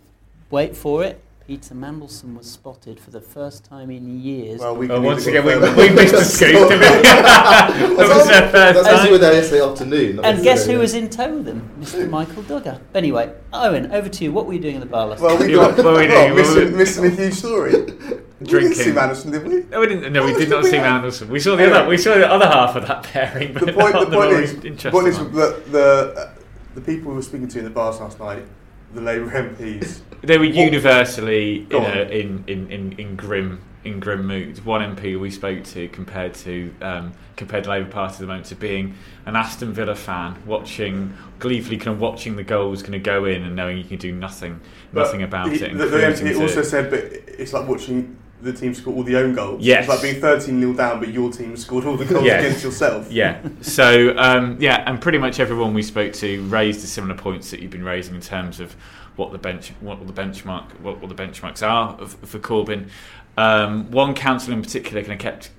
wait 0.50 0.76
for 0.76 1.02
it, 1.02 1.20
Peter 1.49 1.75
Mandelson 1.75 2.37
was 2.37 2.49
spotted 2.49 3.00
for 3.00 3.11
the 3.11 3.20
first 3.20 3.64
time 3.64 3.90
in 3.90 4.20
years. 4.20 4.61
Well, 4.61 4.76
we 4.76 4.87
Well, 4.87 4.99
can 4.99 5.04
once 5.06 5.26
again, 5.26 5.44
we, 5.44 5.56
we 5.59 5.90
missed 5.94 6.14
the 6.14 6.23
scoop. 6.25 6.68
didn't 6.68 6.78
we? 6.78 6.87
that 7.02 7.97
was 7.99 8.28
their 8.28 8.49
first 8.50 8.85
That's 8.85 8.88
time. 8.88 8.97
as 8.99 9.04
you 9.06 9.16
yesterday 9.18 9.64
afternoon. 9.68 10.20
and 10.25 10.42
guess 10.44 10.64
who 10.66 10.78
was 10.78 10.94
in 10.94 11.11
tow 11.11 11.38
with 11.38 11.49
him? 11.49 11.68
Mr. 11.80 12.09
Michael 12.09 12.44
Dugher. 12.44 12.80
Anyway, 12.94 13.35
Owen, 13.52 13.90
over 13.90 14.09
to 14.09 14.25
you. 14.25 14.30
What 14.30 14.47
were 14.47 14.52
you 14.52 14.61
doing 14.61 14.76
in 14.76 14.80
the 14.80 14.87
bar 14.87 15.09
last 15.09 15.20
Well, 15.20 15.37
night? 15.40 15.47
we 15.49 15.56
Yeah, 15.56 15.56
got 15.56 15.76
what 15.78 15.85
were 15.87 15.92
we 15.99 16.06
well, 16.06 16.28
doing? 16.28 16.37
missing, 16.37 16.76
missing 16.76 17.04
a 17.06 17.11
huge 17.11 17.35
story. 17.35 17.73
We 18.40 18.47
didn't 18.47 18.61
Drinking. 18.73 18.82
see 18.85 18.90
Mandelson, 18.92 19.32
did 19.32 19.47
we? 19.47 19.64
No, 19.70 19.80
we 19.80 19.87
didn't. 19.87 20.12
No, 20.14 20.25
we 20.25 20.32
did 20.32 20.49
not 20.49 20.62
did 20.62 20.70
see 20.70 20.78
we? 20.78 20.85
Mandelson. 20.85 21.28
We 21.28 21.40
saw 21.40 21.56
the 21.56 21.62
Anyway. 21.64 21.78
other. 21.78 21.88
We 21.88 21.99
saw 21.99 22.14
the 22.14 22.30
other 22.30 22.47
half 22.47 22.75
of 22.75 22.87
that 22.87 23.02
pairing, 23.02 23.52
but 23.52 23.66
The 23.66 23.73
point, 23.75 23.92
the 23.92 24.06
point 24.16 24.32
is, 24.32 24.56
the 24.82 24.90
point 24.90 25.09
is 25.09 25.18
that 25.18 25.70
the 25.70 26.14
uh, 26.16 26.35
the 26.75 26.80
people 26.80 27.11
we 27.11 27.16
were 27.16 27.23
speaking 27.23 27.49
to 27.49 27.59
in 27.59 27.64
the 27.64 27.70
bars 27.70 28.00
last 28.00 28.18
night, 28.18 28.42
the 28.94 29.02
Labour 29.02 29.30
MPs, 29.30 30.00
They 30.23 30.38
were 30.38 30.44
universally 30.44 31.66
in, 31.70 31.82
a, 31.85 32.02
in, 32.11 32.44
in, 32.47 32.70
in, 32.70 32.92
in 32.99 33.16
grim 33.16 33.61
in 33.85 33.99
grim 34.00 34.26
mood. 34.26 34.62
One 34.66 34.80
MP 34.97 35.18
we 35.18 35.30
spoke 35.30 35.64
to 35.64 35.88
compared 35.88 36.35
to 36.35 36.75
um, 36.82 37.12
compared 37.37 37.64
the 37.64 37.70
Labour 37.70 37.90
Party 37.90 38.14
at 38.14 38.20
the 38.20 38.26
moment 38.26 38.47
to 38.47 38.54
being 38.54 38.94
an 39.26 39.37
Aston 39.37 39.73
Villa 39.75 39.94
fan, 39.94 40.37
watching 40.47 41.14
gleefully 41.40 41.76
kind 41.78 41.94
of 41.94 42.00
watching 42.00 42.37
the 42.37 42.42
goals 42.44 42.82
kind 42.82 42.94
of 42.94 43.02
go 43.02 43.25
in 43.26 43.42
and 43.42 43.54
knowing 43.56 43.76
you 43.78 43.85
can 43.85 43.99
do 43.99 44.12
nothing 44.12 44.61
nothing 44.92 45.23
about 45.23 45.50
he- 45.52 45.62
it. 45.62 45.76
The, 45.76 45.87
the 45.87 45.97
MP 45.99 46.32
to- 46.32 46.40
also 46.40 46.62
said, 46.62 46.90
but 46.90 47.00
it's 47.38 47.52
like 47.52 47.66
watching 47.68 48.16
the 48.42 48.52
team 48.52 48.75
scored 48.75 48.97
all 48.97 49.02
the 49.02 49.16
own 49.16 49.35
goals. 49.35 49.62
Yes. 49.62 49.80
It's 49.85 49.88
like 49.88 50.02
being 50.02 50.20
13 50.20 50.61
0 50.61 50.73
down, 50.75 51.00
but 51.00 51.09
your 51.11 51.30
team 51.30 51.56
scored 51.56 51.85
all 51.85 51.97
the 51.97 52.04
goals 52.04 52.25
Yes. 52.25 52.44
against 52.44 52.64
yourself. 52.64 53.11
Yeah. 53.11 53.40
So 53.61 54.16
um, 54.16 54.56
yeah, 54.61 54.82
and 54.87 55.00
pretty 55.00 55.18
much 55.18 55.40
everyone 55.40 55.75
we 55.75 55.82
spoke 55.82 56.12
to 56.14 56.42
raised 56.44 56.82
the 56.82 56.87
similar 56.87 57.14
points 57.14 57.50
that 57.50 57.61
you've 57.61 57.70
been 57.70 57.85
raising 57.85 58.14
in 58.14 58.20
terms 58.20 58.61
of 58.61 58.75
what 59.16 59.32
the 59.32 59.38
bench, 59.38 59.73
what 59.80 60.06
the 60.06 60.12
benchmark, 60.12 60.70
what, 60.80 61.00
what 61.00 61.14
the 61.14 61.23
benchmarks 61.23 61.66
are 61.66 61.94
of, 62.00 62.14
for 62.14 62.38
Corbyn. 62.38 62.88
Um, 63.37 63.90
one 63.90 64.14
council 64.14 64.52
in 64.52 64.62
particular 64.62 65.02
kind 65.02 65.12
of 65.12 65.18
kept 65.18 65.50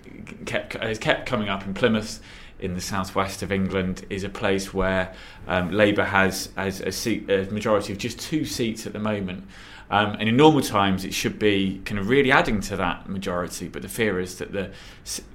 kept 0.46 0.74
has 0.74 0.98
kept 1.00 1.26
coming 1.26 1.50
up 1.50 1.66
in 1.66 1.74
Plymouth. 1.74 2.22
In 2.60 2.76
the 2.76 2.82
southwest 2.82 3.42
of 3.42 3.52
England, 3.52 4.06
is 4.12 4.24
a 4.24 4.30
place 4.30 4.72
where 4.72 5.16
um, 5.48 5.72
Labour 5.72 6.04
has, 6.04 6.50
has 6.56 6.80
a, 6.80 6.92
seat, 6.92 7.28
a 7.28 7.50
majority 7.52 7.92
of 7.92 7.98
just 7.98 8.20
two 8.20 8.46
seats 8.46 8.86
at 8.86 8.94
the 8.94 9.00
moment. 9.00 9.46
Um, 9.92 10.16
and 10.20 10.30
in 10.30 10.38
normal 10.38 10.62
times, 10.62 11.04
it 11.04 11.14
should 11.14 11.38
be 11.38 11.82
kind 11.84 12.00
of 12.00 12.08
really 12.08 12.32
adding 12.32 12.62
to 12.62 12.78
that 12.78 13.10
majority. 13.10 13.68
But 13.68 13.82
the 13.82 13.90
fear 13.90 14.22
is 14.22 14.38
that 14.38 14.54
the, 14.54 14.72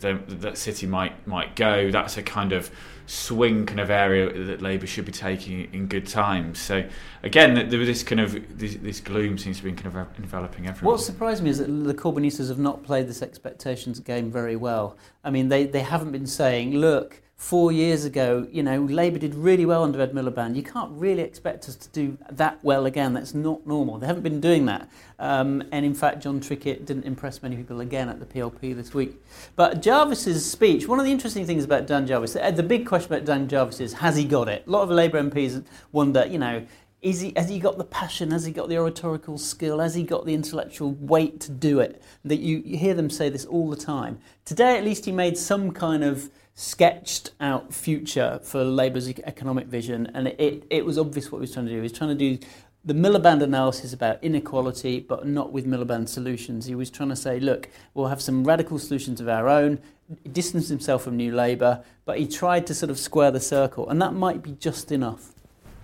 the 0.01 0.15
that 0.29 0.57
city 0.57 0.87
might 0.87 1.27
might 1.27 1.55
go. 1.57 1.91
That's 1.91 2.17
a 2.17 2.23
kind 2.23 2.53
of 2.53 2.71
swing 3.07 3.67
kind 3.67 3.81
of 3.81 3.91
area 3.91 4.33
that 4.45 4.63
Labour 4.63 4.87
should 4.87 5.05
be 5.05 5.13
taking 5.13 5.73
in 5.73 5.87
good 5.87 6.07
times. 6.07 6.59
So 6.59 6.89
again, 7.23 7.69
there 7.69 7.79
was 7.79 7.87
this 7.87 8.03
kind 8.03 8.21
of 8.21 8.59
this, 8.59 8.77
this 8.77 9.01
gloom 9.01 9.37
seems 9.37 9.59
to 9.59 9.65
be 9.65 9.73
kind 9.73 9.95
of 9.95 10.09
enveloping 10.19 10.67
everyone. 10.67 10.95
What 10.95 11.01
surprised 11.03 11.43
me 11.43 11.51
is 11.51 11.59
that 11.59 11.67
the 11.67 11.95
Corbynistas 11.95 12.49
have 12.49 12.59
not 12.59 12.83
played 12.83 13.09
this 13.09 13.23
expectations 13.23 14.01
game 14.01 14.31
very 14.31 14.57
well. 14.57 14.97
I 15.23 15.31
mean, 15.31 15.49
they, 15.49 15.67
they 15.67 15.81
haven't 15.81 16.13
been 16.13 16.27
saying, 16.27 16.75
look, 16.75 17.23
four 17.37 17.71
years 17.71 18.05
ago, 18.07 18.47
you 18.51 18.63
know, 18.63 18.83
Labour 18.83 19.19
did 19.19 19.35
really 19.35 19.67
well 19.67 19.85
under 19.85 20.01
Ed 20.01 20.13
Miliband. 20.13 20.57
You 20.57 20.63
can't 20.63 20.91
really 20.93 21.23
expect 21.23 21.69
us 21.69 21.77
to 21.77 21.89
do 21.91 22.17
that 22.31 22.63
well 22.65 22.87
again. 22.87 23.13
That's 23.13 23.35
not 23.35 23.67
normal. 23.67 23.99
They 23.99 24.07
haven't 24.07 24.23
been 24.23 24.41
doing 24.41 24.65
that. 24.67 24.89
Um, 25.19 25.63
and 25.71 25.85
in 25.85 25.95
fact, 25.95 26.23
Jon 26.23 26.41
Trickett 26.41 26.87
didn't 26.87 27.05
impress 27.05 27.43
many 27.43 27.57
people 27.57 27.81
again 27.81 28.09
at 28.09 28.21
the 28.21 28.27
PLP 28.27 28.75
this 28.75 28.95
week. 28.95 29.23
But 29.55 29.83
Jarvis's 29.83 30.51
speech, 30.51 30.89
one 30.89 30.99
of 30.99 31.05
the 31.05 31.13
interesting 31.13 31.45
things 31.45 31.63
about 31.63 31.87
Dan 31.87 32.07
Jarvis, 32.07 32.37
uh, 32.37 32.51
the 32.51 32.63
big 32.63 32.87
question 32.87 33.13
about 33.13 33.27
Dan 33.27 33.49
Jarvis 33.49 33.81
is, 33.81 33.93
has 33.95 34.17
he 34.17 34.25
got 34.25 34.49
it? 34.49 34.65
A 34.67 34.71
lot 34.71 34.83
of 34.83 34.91
Labour 34.91 35.23
MPs 35.23 35.63
wonder, 35.93 36.27
you 36.27 36.39
know, 36.39 36.65
is 37.03 37.21
he, 37.21 37.35
has 37.37 37.51
he 37.51 37.59
got 37.59 37.77
the 37.77 37.85
passion? 37.85 38.31
Has 38.31 38.47
he 38.47 38.53
got 38.53 38.71
the 38.71 38.79
oratorical 38.79 39.37
skill? 39.37 39.79
Has 39.81 39.95
he 39.95 40.03
got 40.03 40.25
the 40.25 40.33
intellectual 40.33 40.93
weight 40.95 41.39
to 41.41 41.53
do 41.53 41.81
it? 41.81 42.03
That 42.25 42.41
you, 42.41 42.63
you 42.65 42.79
hear 42.79 42.95
them 42.95 43.11
say 43.11 43.29
this 43.29 43.45
all 43.45 43.69
the 43.69 43.77
time. 43.77 44.19
Today, 44.47 44.79
at 44.79 44.85
least, 44.85 45.05
he 45.05 45.13
made 45.13 45.37
some 45.37 45.71
kind 45.71 46.03
of 46.03 46.31
sketched 46.57 47.31
out 47.39 47.73
future 47.73 48.41
for 48.43 48.65
Labour's 48.65 49.09
economic 49.09 49.67
vision, 49.67 50.11
and 50.15 50.29
it, 50.29 50.65
it, 50.71 50.85
was 50.85 50.99
obvious 50.99 51.31
what 51.31 51.39
he 51.39 51.43
was 51.43 51.53
trying 51.53 51.67
to 51.67 51.71
do. 51.71 51.77
He 51.77 51.83
was 51.83 51.93
trying 51.93 52.17
to 52.17 52.37
do 52.37 52.45
the 52.83 52.95
Miliband 52.95 53.43
analysis 53.43 53.93
about 53.93 54.25
inequality, 54.25 55.01
but 55.01 55.27
not 55.27 55.53
with 55.53 55.67
Miliband 55.67 56.09
solutions. 56.09 56.65
He 56.65 56.75
was 56.75 56.89
trying 56.89 57.11
to 57.11 57.17
say, 57.17 57.39
look, 57.39 57.69
we'll 57.93 58.07
have 58.07 58.23
some 58.23 58.43
radical 58.43 58.79
solutions 58.79 59.21
of 59.21 59.29
our 59.29 59.49
own. 59.49 59.81
He 60.23 60.31
distanced 60.31 60.71
himself 60.71 61.03
from 61.03 61.17
New 61.17 61.35
Labour, 61.35 61.85
but 62.07 62.19
he 62.19 62.27
tried 62.27 62.67
to 62.69 62.75
sort 62.75 62.91
of 62.91 62.99
square 62.99 63.31
the 63.31 63.41
circle, 63.41 63.89
and 63.91 64.01
that 64.01 64.15
might 64.15 64.43
be 64.43 64.53
just 64.53 64.91
enough. 64.91 65.33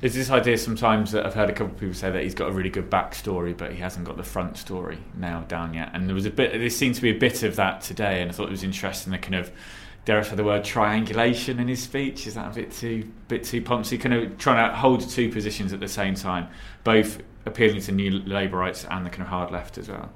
There's 0.00 0.14
this 0.14 0.30
idea 0.30 0.56
sometimes 0.58 1.12
that 1.12 1.26
I've 1.26 1.34
heard 1.34 1.50
a 1.50 1.52
couple 1.52 1.74
of 1.74 1.78
people 1.78 1.94
say 1.94 2.10
that 2.10 2.24
he's 2.24 2.34
got 2.34 2.48
a 2.48 2.52
really 2.52 2.70
good 2.70 2.90
backstory, 2.90 3.56
but 3.56 3.72
he 3.72 3.78
hasn't 3.78 4.06
got 4.06 4.16
the 4.16 4.24
front 4.24 4.56
story 4.56 4.98
nailed 5.14 5.48
down 5.48 5.74
yet. 5.74 5.90
And 5.92 6.08
there 6.08 6.14
was 6.14 6.26
a 6.26 6.30
bit, 6.30 6.52
there 6.52 6.70
seemed 6.70 6.94
to 6.96 7.02
be 7.02 7.10
a 7.10 7.18
bit 7.18 7.42
of 7.42 7.56
that 7.56 7.82
today, 7.82 8.22
and 8.22 8.30
I 8.30 8.34
thought 8.34 8.48
it 8.48 8.52
was 8.52 8.64
interesting. 8.64 9.12
The 9.12 9.18
kind 9.18 9.36
of, 9.36 9.52
dare 10.04 10.18
I 10.18 10.22
say 10.22 10.34
the 10.36 10.44
word 10.44 10.64
triangulation 10.64 11.58
in 11.60 11.68
his 11.68 11.82
speech? 11.82 12.26
Is 12.26 12.34
that 12.34 12.50
a 12.52 12.54
bit 12.54 12.72
too, 12.72 13.10
bit 13.28 13.44
too 13.44 13.62
punchy? 13.62 13.98
Kind 13.98 14.14
of 14.14 14.38
trying 14.38 14.68
to 14.70 14.76
hold 14.76 15.08
two 15.08 15.30
positions 15.30 15.72
at 15.72 15.80
the 15.80 15.88
same 15.88 16.14
time, 16.14 16.48
both 16.84 17.20
appealing 17.46 17.80
to 17.82 17.92
new 17.92 18.20
Labourites 18.20 18.86
and 18.90 19.04
the 19.06 19.10
kind 19.10 19.22
of 19.22 19.28
hard 19.28 19.50
left 19.50 19.78
as 19.78 19.88
well. 19.88 20.10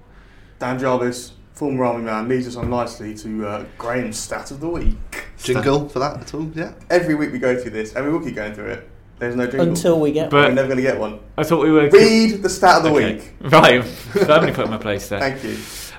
Dan 0.59 0.79
Jarvis, 0.79 1.33
former 1.53 1.85
army 1.85 2.05
man, 2.05 2.29
leads 2.29 2.47
us 2.49 2.57
on 2.57 2.71
nicely 2.71 3.15
to 3.17 3.47
uh, 3.47 3.65
Graham's 3.79 4.19
stat 4.19 4.51
of 4.51 4.61
the 4.61 4.69
week. 4.69 4.97
Jingle 5.39 5.89
for 5.89 5.99
that 5.99 6.21
at 6.21 6.35
all? 6.35 6.51
Yeah. 6.55 6.73
Every 6.91 7.15
week 7.15 7.33
we 7.33 7.39
go 7.39 7.61
through 7.61 7.73
this, 7.73 7.95
and 7.95 8.05
we 8.07 8.13
will 8.13 8.21
keep 8.25 8.35
going 8.37 8.55
through 8.55 8.71
it. 8.71 8.91
There's 9.19 9.35
no 9.37 9.47
jingle. 9.47 9.69
Until 9.69 9.99
we 10.01 10.13
get 10.13 10.31
But- 10.31 10.49
We're 10.49 10.55
never 10.55 10.69
going 10.69 10.77
to 10.77 10.83
get 10.83 10.99
one. 10.99 11.21
I 11.39 11.43
thought 11.43 11.63
we 11.63 11.71
were. 11.71 11.89
Read 11.89 12.43
the 12.43 12.49
stat 12.51 12.79
of 12.79 12.83
the 12.85 12.91
Okay. 12.91 13.15
week. 13.15 13.33
Right, 13.53 13.85
firmly 13.85 14.53
put 14.53 14.65
in 14.67 14.71
my 14.71 14.77
place 14.79 15.09
there. 15.09 15.21
Thank 15.21 15.43
you. 15.45 15.57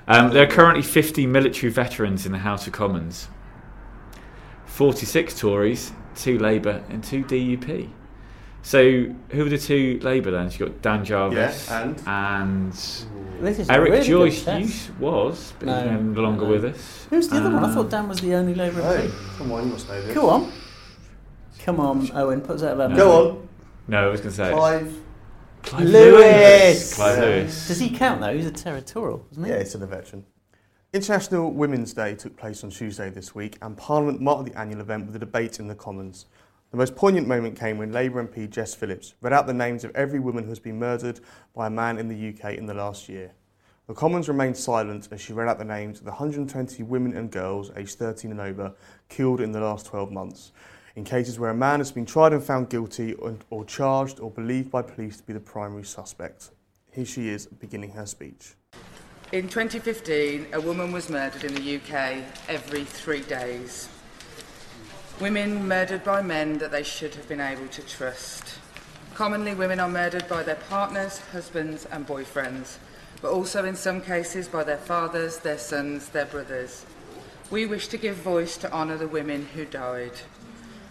Um, 0.07 0.31
there 0.31 0.43
are 0.43 0.49
currently 0.49 0.83
50 0.83 1.25
military 1.27 1.71
veterans 1.71 2.25
in 2.25 2.31
the 2.31 2.37
House 2.39 2.65
of 2.67 2.73
Commons, 2.73 3.27
46 4.87 5.39
Tories, 5.39 5.91
2 6.17 6.37
Labour, 6.37 6.83
and 6.89 7.03
2 7.03 7.23
DUP. 7.23 7.89
So, 8.61 9.05
who 9.31 9.41
are 9.43 9.49
the 9.49 9.57
two 9.57 9.99
Labour 10.03 10.29
then? 10.29 10.51
So 10.51 10.57
you've 10.65 10.69
got 10.73 10.81
Dan 10.83 11.03
Jarvis 11.03 11.67
Yeah, 11.67 11.81
and? 11.81 12.03
and 12.05 12.73
This 13.41 13.57
is 13.57 13.69
Eric 13.71 13.89
really 13.91 14.05
Joyce. 14.07 14.43
good 14.45 14.59
You 14.61 14.67
test. 14.67 14.89
was, 14.99 15.53
but 15.57 15.65
No, 15.65 15.79
he's 15.81 15.91
no 16.15 16.21
longer 16.21 16.43
no. 16.45 16.51
with 16.51 16.65
us. 16.65 17.07
Who's 17.09 17.27
the 17.27 17.37
other 17.37 17.49
one? 17.49 17.63
I 17.63 17.67
Um, 17.69 17.73
thought 17.73 17.89
Dan 17.89 18.07
was 18.07 18.21
the 18.21 18.35
only 18.35 18.53
Labour 18.53 18.81
Hey, 18.83 19.07
MP. 19.07 19.37
come 19.39 19.51
on, 19.51 19.65
you 19.65 19.71
must 19.71 19.87
know 19.89 19.99
this. 19.99 20.13
Go 20.13 20.29
on. 20.29 20.51
Come 21.63 21.79
on, 21.79 22.11
Owen, 22.13 22.41
put 22.41 22.59
that 22.59 22.73
about 22.73 22.95
Go 22.95 23.29
on. 23.29 23.47
No, 23.87 24.03
I 24.09 24.11
was 24.11 24.21
going 24.21 24.29
to 24.31 24.35
say 24.37 24.51
Clive. 24.51 24.93
Clive 25.63 25.85
Lewis. 25.87 26.93
Clive 26.93 27.17
Yeah. 27.17 27.23
Lewis. 27.25 27.67
Does 27.67 27.79
he 27.79 27.89
count 27.89 28.21
though? 28.21 28.35
He's 28.35 28.45
a 28.45 28.51
territorial, 28.51 29.25
isn't 29.31 29.43
he? 29.43 29.49
Yeah, 29.49 29.57
he's 29.57 29.69
still 29.69 29.81
a 29.81 29.87
veteran. 29.87 30.23
International 30.93 31.51
Women's 31.51 31.93
Day 31.93 32.15
took 32.15 32.37
place 32.37 32.63
on 32.63 32.69
Tuesday 32.69 33.09
this 33.09 33.35
week, 33.35 33.57
and 33.61 33.75
Parliament 33.75 34.21
marked 34.21 34.45
the 34.45 34.57
annual 34.57 34.79
event 34.79 35.05
with 35.05 35.17
a 35.17 35.19
debate 35.19 35.59
in 35.59 35.67
the 35.67 35.75
Commons. 35.75 36.27
The 36.71 36.77
most 36.77 36.95
poignant 36.95 37.27
moment 37.27 37.59
came 37.59 37.77
when 37.77 37.91
Labour 37.91 38.25
MP 38.25 38.49
Jess 38.49 38.73
Phillips 38.73 39.13
read 39.19 39.33
out 39.33 39.47
the 39.47 39.53
names 39.53 39.83
of 39.83 39.93
every 39.93 40.21
woman 40.21 40.45
who 40.45 40.49
has 40.49 40.59
been 40.59 40.79
murdered 40.79 41.19
by 41.53 41.67
a 41.67 41.69
man 41.69 41.97
in 41.97 42.07
the 42.07 42.29
UK 42.29 42.53
in 42.53 42.67
the 42.67 42.73
last 42.73 43.09
year. 43.09 43.33
The 43.87 43.93
Commons 43.93 44.29
remained 44.29 44.55
silent 44.55 45.09
as 45.11 45.19
she 45.19 45.33
read 45.33 45.49
out 45.49 45.59
the 45.59 45.65
names 45.65 45.99
of 45.99 46.05
the 46.05 46.11
120 46.11 46.81
women 46.83 47.17
and 47.17 47.29
girls 47.29 47.69
aged 47.75 47.99
13 47.99 48.31
and 48.31 48.39
over 48.39 48.73
killed 49.09 49.41
in 49.41 49.51
the 49.51 49.59
last 49.59 49.87
12 49.87 50.09
months, 50.13 50.53
in 50.95 51.03
cases 51.03 51.37
where 51.37 51.51
a 51.51 51.53
man 51.53 51.81
has 51.81 51.91
been 51.91 52.05
tried 52.05 52.31
and 52.31 52.41
found 52.41 52.69
guilty 52.69 53.13
or, 53.15 53.35
or 53.49 53.65
charged 53.65 54.21
or 54.21 54.31
believed 54.31 54.71
by 54.71 54.81
police 54.81 55.17
to 55.17 55.23
be 55.23 55.33
the 55.33 55.39
primary 55.41 55.83
suspect. 55.83 56.51
Here 56.93 57.05
she 57.05 57.27
is 57.27 57.45
beginning 57.45 57.91
her 57.91 58.05
speech. 58.05 58.56
In 59.33 59.49
2015, 59.49 60.47
a 60.53 60.61
woman 60.61 60.93
was 60.93 61.09
murdered 61.09 61.43
in 61.43 61.53
the 61.53 61.75
UK 61.75 62.23
every 62.47 62.85
three 62.85 63.19
days. 63.19 63.89
Women 65.19 65.67
murdered 65.67 66.05
by 66.05 66.21
men 66.21 66.59
that 66.59 66.71
they 66.71 66.83
should 66.83 67.13
have 67.15 67.27
been 67.27 67.41
able 67.41 67.67
to 67.67 67.81
trust. 67.81 68.57
Commonly, 69.15 69.53
women 69.53 69.81
are 69.81 69.89
murdered 69.89 70.29
by 70.29 70.43
their 70.43 70.55
partners, 70.55 71.19
husbands, 71.33 71.85
and 71.91 72.07
boyfriends, 72.07 72.77
but 73.21 73.31
also 73.31 73.65
in 73.65 73.75
some 73.75 73.99
cases 73.99 74.47
by 74.47 74.63
their 74.63 74.77
fathers, 74.77 75.39
their 75.39 75.57
sons, 75.57 76.07
their 76.07 76.25
brothers. 76.25 76.85
We 77.51 77.65
wish 77.65 77.89
to 77.89 77.97
give 77.97 78.15
voice 78.15 78.55
to 78.59 78.71
honour 78.71 78.95
the 78.95 79.09
women 79.09 79.47
who 79.53 79.65
died. 79.65 80.13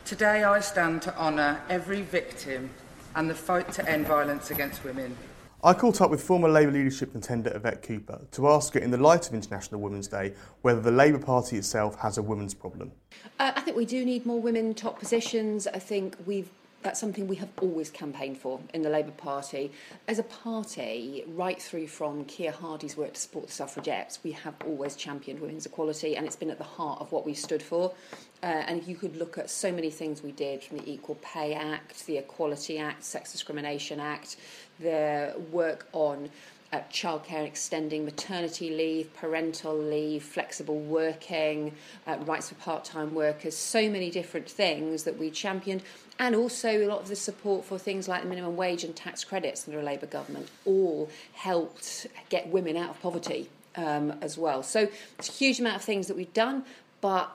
Today, 0.05 0.45
I 0.45 0.61
stand 0.61 1.01
to 1.03 1.17
honour 1.17 1.63
every 1.71 2.03
victim 2.03 2.69
and 3.15 3.31
the 3.31 3.35
fight 3.35 3.73
to 3.73 3.89
end 3.89 4.07
violence 4.07 4.51
against 4.51 4.85
women. 4.85 5.17
I 5.65 5.73
caught 5.73 6.01
up 6.01 6.11
with 6.11 6.23
former 6.23 6.49
Labour 6.49 6.73
leadership 6.73 7.13
contender 7.13 7.51
Yvette 7.55 7.83
Cooper 7.83 8.21
to 8.33 8.49
ask 8.49 8.75
her, 8.75 8.81
in 8.81 8.91
the 8.91 8.99
light 8.99 9.27
of 9.27 9.35
International 9.35 9.81
Women's 9.81 10.07
Day, 10.07 10.35
whether 10.63 10.81
the 10.81 10.91
Labour 10.91 11.19
Party 11.19 11.57
itself 11.57 11.99
has 11.99 12.19
a 12.19 12.23
women's 12.23 12.55
problem. 12.55 12.93
Uh, 13.41 13.53
I 13.57 13.61
think 13.63 13.77
we 13.77 13.87
do 13.87 14.05
need 14.05 14.27
more 14.27 14.41
women 14.41 14.67
in 14.67 14.75
top 14.75 14.99
positions. 14.99 15.67
I 15.67 15.79
think 15.79 16.17
we've 16.27 16.51
that's 16.87 17.01
something 17.01 17.27
we 17.27 17.35
have 17.37 17.49
always 17.61 17.91
campaigned 17.91 18.39
for 18.39 18.61
in 18.73 18.83
the 18.83 18.91
Labour 18.91 19.11
Party. 19.11 19.73
As 20.07 20.21
a 20.21 20.23
party, 20.23 21.25
right 21.27 21.61
through 21.61 21.89
from 21.89 22.25
Keir 22.27 22.53
Hardie's 22.53 22.97
work 22.97 23.15
to 23.15 23.21
support 23.21 23.47
the 23.49 23.53
suffragettes, 23.53 24.21
we 24.23 24.31
have 24.31 24.55
always 24.65 24.95
championed 24.95 25.41
women's 25.41 25.67
equality, 25.67 26.17
and 26.17 26.25
it's 26.25 26.37
been 26.37 26.51
at 26.51 26.59
the 26.59 26.65
heart 26.65 27.01
of 27.01 27.11
what 27.11 27.27
we've 27.27 27.37
stood 27.37 27.61
for. 27.61 27.93
Uh, 28.41 28.63
and 28.69 28.87
you 28.87 28.95
could 28.95 29.17
look 29.17 29.37
at 29.37 29.51
so 29.51 29.73
many 29.73 29.91
things 29.91 30.23
we 30.23 30.31
did 30.31 30.63
from 30.63 30.79
the 30.79 30.89
Equal 30.89 31.17
Pay 31.17 31.55
Act, 31.55 32.07
the 32.07 32.19
Equality 32.19 32.79
Act, 32.79 33.03
Sex 33.03 33.33
Discrimination 33.33 33.99
Act, 33.99 34.37
the 34.81 35.35
work 35.51 35.87
on 35.93 36.31
uh, 36.73 36.81
childcare 36.91 37.39
and 37.39 37.47
extending 37.47 38.05
maternity 38.05 38.71
leave, 38.71 39.15
parental 39.15 39.77
leave, 39.77 40.23
flexible 40.23 40.79
working, 40.79 41.73
uh, 42.07 42.17
rights 42.27 42.49
for 42.49 42.57
part 42.57 42.85
time 42.85 43.15
workers, 43.15 43.57
so 43.57 43.89
many 43.89 44.11
different 44.11 44.49
things 44.49 45.05
that 45.05 45.17
we 45.19 45.31
championed, 45.31 45.83
and 46.19 46.35
also 46.35 46.85
a 46.85 46.89
lot 46.89 47.01
of 47.01 47.09
the 47.09 47.17
support 47.17 47.65
for 47.65 47.79
things 47.79 48.09
like 48.09 48.23
the 48.23 48.29
minimum 48.29 48.57
wage 48.57 48.85
and 48.85 48.97
tax 48.97 49.25
credits 49.25 49.67
under 49.67 49.81
a 49.81 49.83
Labour 49.83 50.07
government 50.07 50.49
all 50.65 51.09
helped 51.35 52.07
get 52.29 52.49
women 52.49 52.77
out 52.77 52.91
of 52.91 53.01
poverty 53.01 53.49
um, 53.77 54.13
as 54.21 54.37
well. 54.37 54.63
So 54.63 54.89
it's 55.19 55.29
a 55.29 55.33
huge 55.33 55.61
amount 55.61 55.77
of 55.77 55.83
things 55.83 56.09
that 56.09 56.17
we've 56.17 56.33
done, 56.35 56.65
but 57.01 57.31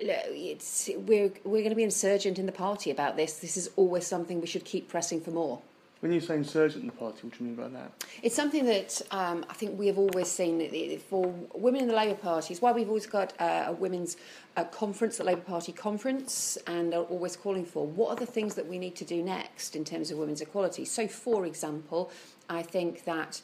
it's, 0.00 0.88
we're, 0.96 1.30
we're 1.44 1.60
going 1.60 1.70
to 1.70 1.74
be 1.76 1.82
insurgent 1.82 2.38
in 2.38 2.46
the 2.46 2.52
party 2.52 2.90
about 2.90 3.16
this. 3.16 3.34
This 3.38 3.56
is 3.56 3.70
always 3.76 4.06
something 4.06 4.40
we 4.40 4.46
should 4.46 4.64
keep 4.64 4.88
pressing 4.88 5.20
for 5.20 5.30
more. 5.30 5.60
When 6.00 6.12
you 6.12 6.20
say 6.20 6.36
insurgent 6.36 6.80
in 6.80 6.86
the 6.86 6.96
party, 6.96 7.20
what 7.22 7.36
do 7.36 7.44
you 7.44 7.50
mean 7.50 7.56
by 7.56 7.68
that? 7.68 7.92
It's 8.22 8.34
something 8.34 8.64
that 8.64 9.02
um, 9.10 9.44
I 9.50 9.52
think 9.52 9.78
we 9.78 9.86
have 9.86 9.98
always 9.98 10.28
seen 10.28 10.98
for 11.10 11.26
women 11.52 11.82
in 11.82 11.88
the 11.88 11.94
Labour 11.94 12.14
Party. 12.14 12.54
It's 12.54 12.62
why 12.62 12.72
we've 12.72 12.88
always 12.88 13.06
got 13.06 13.34
uh, 13.38 13.64
a 13.66 13.72
women's 13.72 14.16
uh, 14.56 14.64
conference, 14.64 15.18
the 15.18 15.24
Labour 15.24 15.42
Party 15.42 15.72
conference, 15.72 16.56
and 16.66 16.94
are 16.94 17.02
always 17.02 17.36
calling 17.36 17.66
for 17.66 17.86
what 17.86 18.08
are 18.08 18.16
the 18.16 18.24
things 18.24 18.54
that 18.54 18.66
we 18.66 18.78
need 18.78 18.96
to 18.96 19.04
do 19.04 19.22
next 19.22 19.76
in 19.76 19.84
terms 19.84 20.10
of 20.10 20.16
women's 20.16 20.40
equality. 20.40 20.86
So, 20.86 21.06
for 21.06 21.44
example, 21.44 22.10
I 22.48 22.62
think 22.62 23.04
that 23.04 23.42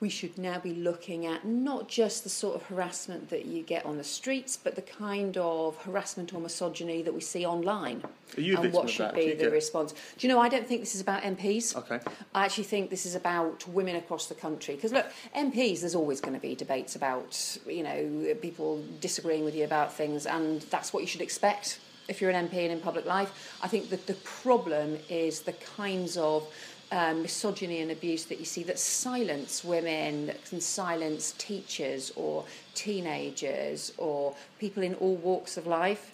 we 0.00 0.08
should 0.08 0.38
now 0.38 0.58
be 0.58 0.72
looking 0.72 1.26
at 1.26 1.44
not 1.44 1.88
just 1.88 2.22
the 2.22 2.30
sort 2.30 2.54
of 2.54 2.62
harassment 2.64 3.30
that 3.30 3.46
you 3.46 3.62
get 3.62 3.84
on 3.84 3.98
the 3.98 4.04
streets, 4.04 4.56
but 4.56 4.76
the 4.76 4.82
kind 4.82 5.36
of 5.36 5.76
harassment 5.78 6.32
or 6.32 6.40
misogyny 6.40 7.02
that 7.02 7.12
we 7.12 7.20
see 7.20 7.44
online. 7.44 8.02
Are 8.36 8.40
you 8.40 8.56
a 8.56 8.60
and 8.60 8.72
what 8.72 8.88
should 8.88 9.12
be 9.14 9.34
the 9.34 9.50
response? 9.50 9.92
Do 10.16 10.26
you 10.26 10.32
know? 10.32 10.40
I 10.40 10.48
don't 10.48 10.66
think 10.66 10.80
this 10.80 10.94
is 10.94 11.00
about 11.00 11.22
MPs. 11.22 11.74
Okay. 11.74 11.98
I 12.34 12.44
actually 12.44 12.64
think 12.64 12.90
this 12.90 13.06
is 13.06 13.16
about 13.16 13.66
women 13.68 13.96
across 13.96 14.26
the 14.26 14.34
country. 14.34 14.76
Because 14.76 14.92
look, 14.92 15.06
MPs, 15.34 15.80
there's 15.80 15.96
always 15.96 16.20
going 16.20 16.34
to 16.34 16.40
be 16.40 16.54
debates 16.54 16.94
about, 16.94 17.58
you 17.66 17.82
know, 17.82 18.34
people 18.40 18.84
disagreeing 19.00 19.44
with 19.44 19.56
you 19.56 19.64
about 19.64 19.92
things, 19.92 20.26
and 20.26 20.60
that's 20.62 20.92
what 20.92 21.00
you 21.00 21.08
should 21.08 21.22
expect 21.22 21.80
if 22.06 22.20
you're 22.20 22.30
an 22.30 22.48
MP 22.48 22.54
and 22.54 22.72
in 22.72 22.80
public 22.80 23.04
life. 23.04 23.58
I 23.62 23.68
think 23.68 23.90
that 23.90 24.06
the 24.06 24.14
problem 24.14 24.98
is 25.08 25.40
the 25.40 25.52
kinds 25.52 26.16
of 26.16 26.46
um, 26.90 27.22
misogyny 27.22 27.80
and 27.80 27.90
abuse 27.90 28.24
that 28.26 28.38
you 28.38 28.44
see 28.44 28.62
that 28.64 28.78
silence 28.78 29.62
women, 29.64 30.26
that 30.26 30.44
can 30.44 30.60
silence 30.60 31.34
teachers 31.38 32.12
or 32.16 32.44
teenagers 32.74 33.92
or 33.98 34.34
people 34.58 34.82
in 34.82 34.94
all 34.94 35.16
walks 35.16 35.56
of 35.56 35.66
life. 35.66 36.12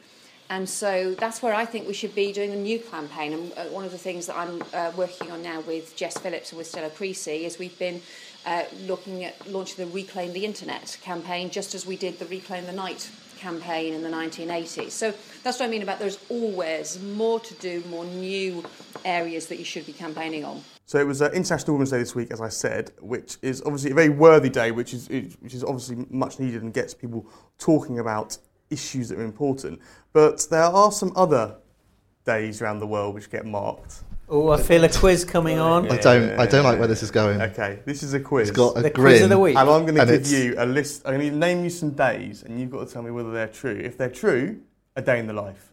And 0.50 0.68
so 0.68 1.14
that's 1.14 1.42
where 1.42 1.54
I 1.54 1.64
think 1.64 1.86
we 1.88 1.94
should 1.94 2.14
be 2.14 2.32
doing 2.32 2.52
a 2.52 2.56
new 2.56 2.78
campaign. 2.78 3.32
And 3.32 3.52
uh, 3.56 3.64
one 3.66 3.84
of 3.84 3.92
the 3.92 3.98
things 3.98 4.26
that 4.26 4.36
I'm 4.36 4.62
uh, 4.74 4.92
working 4.96 5.30
on 5.30 5.42
now 5.42 5.60
with 5.62 5.96
Jess 5.96 6.18
Phillips 6.18 6.50
and 6.50 6.58
with 6.58 6.66
Stella 6.66 6.90
Creasy 6.90 7.46
is 7.46 7.58
we've 7.58 7.78
been 7.78 8.02
uh, 8.44 8.64
looking 8.82 9.24
at 9.24 9.50
launching 9.50 9.86
the 9.86 9.90
Reclaim 9.90 10.34
the 10.34 10.44
Internet 10.44 10.98
campaign, 11.02 11.48
just 11.48 11.74
as 11.74 11.86
we 11.86 11.96
did 11.96 12.18
the 12.18 12.26
Reclaim 12.26 12.66
the 12.66 12.72
Night 12.72 13.10
campaign 13.38 13.94
in 13.94 14.02
the 14.02 14.10
1980s. 14.10 14.90
So 14.90 15.14
that's 15.44 15.60
what 15.60 15.66
I 15.66 15.68
mean 15.68 15.82
about 15.82 15.98
there's 16.00 16.18
always 16.28 17.00
more 17.02 17.38
to 17.38 17.54
do, 17.54 17.82
more 17.88 18.04
new 18.06 18.64
areas 19.04 19.46
that 19.48 19.58
you 19.58 19.64
should 19.64 19.86
be 19.86 19.92
campaigning 19.92 20.44
on. 20.44 20.62
So 20.86 20.98
it 20.98 21.06
was 21.06 21.22
uh, 21.22 21.30
International 21.32 21.74
Women's 21.74 21.90
Day 21.90 21.98
this 21.98 22.14
week, 22.14 22.30
as 22.32 22.40
I 22.40 22.48
said, 22.48 22.90
which 23.00 23.36
is 23.42 23.62
obviously 23.62 23.90
a 23.92 23.94
very 23.94 24.08
worthy 24.08 24.48
day, 24.50 24.70
which 24.72 24.92
is 24.92 25.08
which 25.08 25.54
is 25.54 25.62
obviously 25.62 26.04
much 26.10 26.40
needed 26.40 26.62
and 26.62 26.72
gets 26.74 26.92
people 26.94 27.26
talking 27.58 27.98
about 28.00 28.36
issues 28.70 29.08
that 29.10 29.18
are 29.18 29.24
important. 29.24 29.80
But 30.12 30.46
there 30.50 30.62
are 30.64 30.90
some 30.90 31.12
other 31.14 31.56
days 32.24 32.62
around 32.62 32.80
the 32.80 32.86
world 32.86 33.14
which 33.14 33.30
get 33.30 33.44
marked. 33.46 34.02
Oh, 34.26 34.48
I 34.48 34.56
feel 34.62 34.82
a 34.84 34.88
quiz 34.88 35.22
coming 35.24 35.58
on. 35.58 35.90
I 35.92 35.98
don't. 35.98 36.40
I 36.40 36.46
don't 36.46 36.64
like 36.64 36.78
where 36.78 36.88
this 36.88 37.02
is 37.02 37.10
going. 37.10 37.42
Okay, 37.42 37.80
this 37.84 38.02
is 38.02 38.14
a 38.14 38.20
quiz. 38.20 38.48
It's 38.48 38.56
got 38.56 38.78
a 38.78 38.82
The 38.82 38.88
grin. 38.90 39.12
quiz 39.12 39.22
of 39.22 39.28
the 39.28 39.38
week. 39.38 39.56
and 39.56 39.68
I'm 39.68 39.82
going 39.84 39.96
to 39.96 40.06
give 40.06 40.14
it's- 40.14 40.32
you 40.32 40.54
a 40.56 40.64
list. 40.64 41.02
I'm 41.04 41.18
going 41.18 41.30
to 41.30 41.36
name 41.36 41.62
you 41.64 41.68
some 41.70 41.90
days, 41.90 42.42
and 42.42 42.58
you've 42.58 42.70
got 42.70 42.86
to 42.86 42.92
tell 42.92 43.02
me 43.02 43.10
whether 43.10 43.30
they're 43.32 43.46
true. 43.48 43.78
If 43.84 43.98
they're 43.98 44.08
true, 44.08 44.60
a 44.96 45.02
day 45.02 45.18
in 45.18 45.26
the 45.26 45.32
life. 45.32 45.72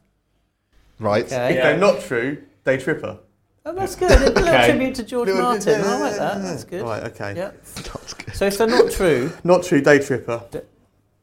Right. 1.00 1.26
If 1.26 1.32
Okay. 1.34 1.56
they're 1.56 1.78
not 1.78 2.02
true, 2.02 2.42
day 2.66 2.78
tripper. 2.78 3.18
Oh, 3.66 3.74
that's 3.74 3.96
good. 3.96 4.12
A 4.12 4.20
little 4.20 4.44
Okay. 4.48 4.70
tribute 4.70 4.96
to 4.96 5.04
George 5.04 5.30
Martin. 5.30 5.82
I 5.82 6.00
like 6.00 6.16
that. 6.16 6.42
That's 6.42 6.64
good. 6.64 6.82
Right, 6.82 7.04
okay. 7.06 7.34
Yeah. 7.38 7.52
That's 7.76 8.14
good. 8.16 8.36
So 8.36 8.46
if 8.46 8.58
they're 8.58 8.68
not 8.68 8.92
true, 8.92 9.32
Not 9.44 9.64
true, 9.64 9.82
day 9.82 10.00
tripper. 10.00 10.44
They're 10.52 10.64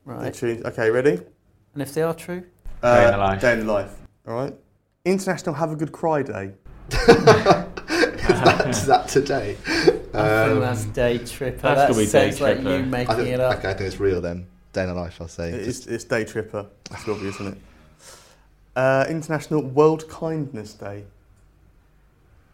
right, 0.04 0.32
true. 0.32 0.62
Okay, 0.64 0.90
ready? 0.90 1.20
and 1.74 1.82
if 1.82 1.92
they 1.94 2.02
are 2.02 2.14
true, 2.14 2.44
Uh, 2.82 2.96
Day 2.96 3.04
in 3.06 3.10
the 3.12 3.18
life. 3.18 3.40
Day 3.40 3.52
in 3.54 3.66
the 3.66 3.72
life. 3.72 3.92
All 4.28 4.34
right. 4.34 4.54
International 5.04 5.54
Have 5.56 5.72
a 5.72 5.76
Good 5.76 5.90
Cry 5.90 6.22
Day. 6.22 6.52
Is 8.68 8.86
that 8.86 9.06
today? 9.08 9.56
I 9.66 9.70
think 9.72 10.14
Um, 10.14 10.60
that's 10.60 10.84
day 10.86 11.18
tripper. 11.18 11.60
that's 11.62 11.80
that 11.80 11.88
gotta 11.88 11.98
be 11.98 12.06
sounds 12.06 12.36
day 12.38 12.44
like 12.44 12.54
tripper. 12.56 12.70
you 12.70 12.76
I 12.76 12.82
making 12.82 13.16
think, 13.16 13.28
it 13.28 13.40
up. 13.40 13.58
okay, 13.58 13.70
I 13.70 13.74
think 13.74 13.86
it's 13.88 13.98
real 14.00 14.20
then. 14.20 14.46
Day 14.72 14.82
in 14.82 14.88
the 14.88 14.94
life, 14.94 15.18
I'll 15.20 15.28
say. 15.28 15.50
It's, 15.50 15.66
Just- 15.78 15.88
it's 15.88 16.04
Day 16.04 16.24
Tripper. 16.24 16.66
That's 16.90 17.08
obvious, 17.08 17.34
isn't 17.36 17.48
it? 17.54 17.58
Uh, 18.78 19.04
International 19.08 19.60
World 19.60 20.08
Kindness 20.08 20.74
Day. 20.74 21.02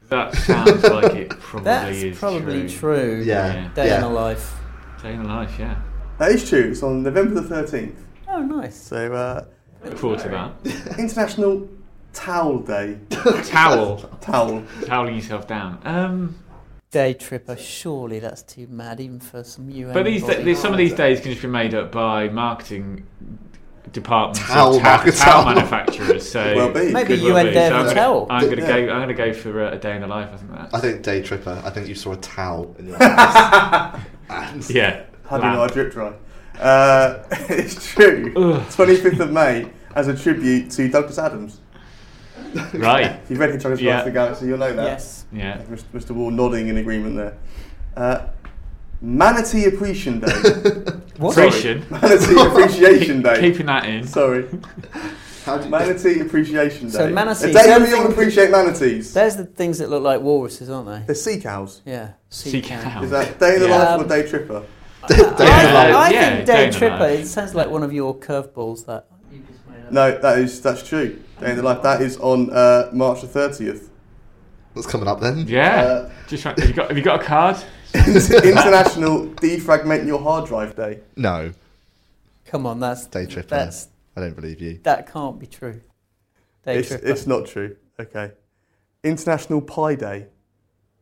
That 0.08 0.34
sounds 0.34 0.82
like 0.82 1.14
it 1.14 1.28
probably 1.38 1.60
is. 1.60 1.64
That's 1.64 1.96
is 1.98 2.18
probably 2.18 2.60
true. 2.66 3.16
true. 3.16 3.22
yeah. 3.26 3.68
Day 3.74 3.88
yeah. 3.88 3.96
in 3.96 4.00
the 4.00 4.08
life. 4.08 4.54
Day 5.02 5.12
in 5.12 5.22
the 5.22 5.28
life, 5.28 5.54
yeah. 5.58 5.82
That 6.18 6.30
is 6.30 6.48
true. 6.48 6.70
It's 6.70 6.82
on 6.82 7.02
November 7.02 7.42
the 7.42 7.54
13th. 7.54 7.96
Oh, 8.26 8.40
nice. 8.40 8.74
So, 8.74 9.12
uh, 9.12 9.44
Look 9.84 9.98
forward 9.98 10.20
to 10.20 10.30
that. 10.30 10.96
International 10.98 11.68
Towel 12.14 12.60
Day. 12.60 13.00
Towel. 13.10 13.98
Towel. 14.22 14.64
Toweling 14.86 15.16
yourself 15.16 15.46
down. 15.46 15.78
Um, 15.84 16.38
Day 16.90 17.12
tripper. 17.12 17.58
Surely 17.58 18.18
that's 18.18 18.42
too 18.42 18.66
mad, 18.68 18.98
even 18.98 19.20
for 19.20 19.44
some 19.44 19.68
UN. 19.68 19.92
but 19.92 20.06
these, 20.06 20.22
body. 20.22 20.54
some 20.54 20.72
of 20.72 20.78
these 20.78 20.94
days 20.94 21.20
can 21.20 21.32
just 21.32 21.42
be 21.42 21.48
made 21.48 21.74
up 21.74 21.92
by 21.92 22.30
marketing 22.30 23.06
departments 23.92 24.40
Towel 24.40 24.76
of 24.76 24.82
ta- 24.82 25.02
towel 25.04 25.12
towel. 25.12 25.44
manufacturers. 25.54 26.28
So 26.30 26.54
Well 26.56 26.72
be. 26.72 26.92
Maybe 26.92 27.14
you 27.14 27.32
well 27.34 27.44
UN 27.44 27.52
be. 27.52 27.54
So 27.54 27.60
I'm 27.60 27.70
the 27.72 27.76
gonna- 27.82 27.94
towel. 27.94 28.26
I'm 28.30 28.44
going 28.44 28.56
to 28.56 28.62
Yeah. 28.62 28.68
go. 28.86 28.92
I'm 28.92 28.98
going 28.98 29.08
to 29.08 29.14
go 29.14 29.32
for 29.32 29.64
uh, 29.64 29.70
a 29.72 29.78
day 29.78 29.94
in 29.96 30.00
the 30.02 30.08
life. 30.08 30.30
I 30.32 30.36
think 30.36 30.50
that. 30.52 30.70
I 30.72 30.80
think 30.80 31.02
day 31.02 31.22
tripper. 31.22 31.62
I 31.64 31.70
think 31.70 31.88
you 31.88 31.94
saw 31.94 32.12
a 32.12 32.16
towel 32.16 32.74
in 32.78 32.88
your 32.88 32.96
eyes. 33.00 34.00
and 34.30 34.70
yeah. 34.70 35.02
How 35.28 35.38
do 35.38 35.46
you 35.46 35.52
know 35.52 35.58
I 35.58 35.60
Lamp. 35.62 35.72
drip 35.72 35.92
dry? 35.92 36.12
Uh, 36.58 37.22
it's 37.50 37.86
true. 37.92 38.32
25th 38.34 39.20
of 39.20 39.32
May 39.32 39.70
as 39.94 40.08
a 40.08 40.16
tribute 40.16 40.70
to 40.72 40.88
Douglas 40.88 41.18
Adams. 41.18 41.60
Right. 42.72 43.06
If 43.24 43.30
you've 43.30 43.38
read 43.38 43.50
Hitchhiker's 43.50 43.80
Yeah. 43.80 43.98
To 44.00 44.04
the 44.04 44.10
Galaxy, 44.12 44.46
you'll 44.46 44.58
know 44.58 44.72
that. 44.74 44.84
Yes. 44.84 45.24
Yeah. 45.32 45.58
Mr. 45.70 45.84
Mr. 45.94 46.10
Waugh 46.12 46.30
nodding 46.30 46.68
in 46.68 46.76
agreement 46.76 47.16
there. 47.16 47.36
Uh, 47.96 48.26
Manatee 49.00 49.66
Appreciation 49.66 50.20
Day. 50.20 51.00
What? 51.18 51.36
Appreciation. 51.36 51.86
Manatee 51.90 52.40
Appreciation 52.40 53.22
Day. 53.22 53.40
Keeping 53.52 53.66
that 53.66 53.84
in. 53.84 54.04
Sorry. 54.04 54.48
how 55.44 55.58
do 55.58 55.64
you, 55.64 55.70
Manatee 55.70 56.18
Appreciation 56.18 56.86
Day. 56.88 56.92
So 56.92 57.08
manatees, 57.10 57.44
A 57.44 57.52
day 57.52 57.68
when 57.68 57.82
we 57.84 57.92
all 57.94 58.10
appreciate 58.10 58.50
manatees. 58.50 59.14
There's 59.14 59.36
the 59.36 59.44
things 59.44 59.78
that 59.78 59.90
look 59.90 60.02
like 60.02 60.20
walruses, 60.22 60.68
aren't 60.68 60.88
they? 60.88 61.04
They're 61.06 61.14
sea 61.14 61.38
cows. 61.40 61.82
Yeah. 61.84 62.14
Sea 62.30 62.60
cow. 62.60 63.04
Is 63.04 63.10
that 63.10 63.38
day 63.38 63.54
in 63.54 63.60
the 63.60 63.68
Yeah. 63.68 63.76
life 63.78 64.00
or 64.00 64.02
Um, 64.02 64.08
day 64.08 64.28
tripper? 64.28 64.62
day, 65.06 65.16
day 65.16 65.22
I, 65.22 65.72
life. 65.90 65.94
I 65.94 66.10
Yeah, 66.10 66.34
think 66.34 66.46
day 66.46 66.70
day 66.70 66.78
tripper. 66.78 67.06
It 67.06 67.26
sounds 67.28 67.54
like 67.54 67.70
one 67.70 67.84
of 67.84 67.92
your 67.92 68.12
curveballs. 68.16 68.86
That. 68.86 69.06
you 69.30 69.38
just 69.48 69.60
made 69.68 69.86
up. 69.86 69.92
No, 69.92 70.18
that 70.18 70.38
is 70.40 70.60
that's 70.60 70.82
true. 70.82 71.16
Day 71.38 71.50
in 71.50 71.56
the 71.58 71.62
life. 71.62 71.80
That 71.82 72.02
is 72.02 72.16
on 72.16 72.50
uh, 72.50 72.88
March 72.92 73.20
the 73.20 73.28
thirtieth. 73.28 73.88
What's 74.72 74.88
coming 74.88 75.06
up 75.06 75.20
then? 75.20 75.46
Yeah. 75.46 75.82
Uh, 75.82 76.10
Just 76.26 76.42
have 76.42 76.58
you 76.58 76.72
got 76.72 76.88
have 76.88 76.98
you 76.98 77.04
got 77.04 77.20
a 77.20 77.24
card? 77.24 77.56
International 77.94 79.26
Defragment 79.36 80.06
Your 80.06 80.20
Hard 80.20 80.46
Drive 80.46 80.74
Day. 80.76 81.00
No, 81.16 81.52
Come 82.46 82.66
on, 82.66 82.78
that's 82.80 83.06
day 83.06 83.26
tripper. 83.26 83.48
that's 83.48 83.88
I 84.16 84.20
don't 84.20 84.36
believe 84.36 84.60
you. 84.60 84.78
that 84.84 85.10
can't 85.10 85.38
be 85.38 85.46
true. 85.46 85.80
Day 86.64 86.78
It's, 86.78 86.88
tripper. 86.88 87.06
it's 87.06 87.26
not 87.26 87.46
true. 87.46 87.76
Okay. 87.98 88.32
International 89.02 89.60
Pie 89.60 89.94
Day. 89.96 90.26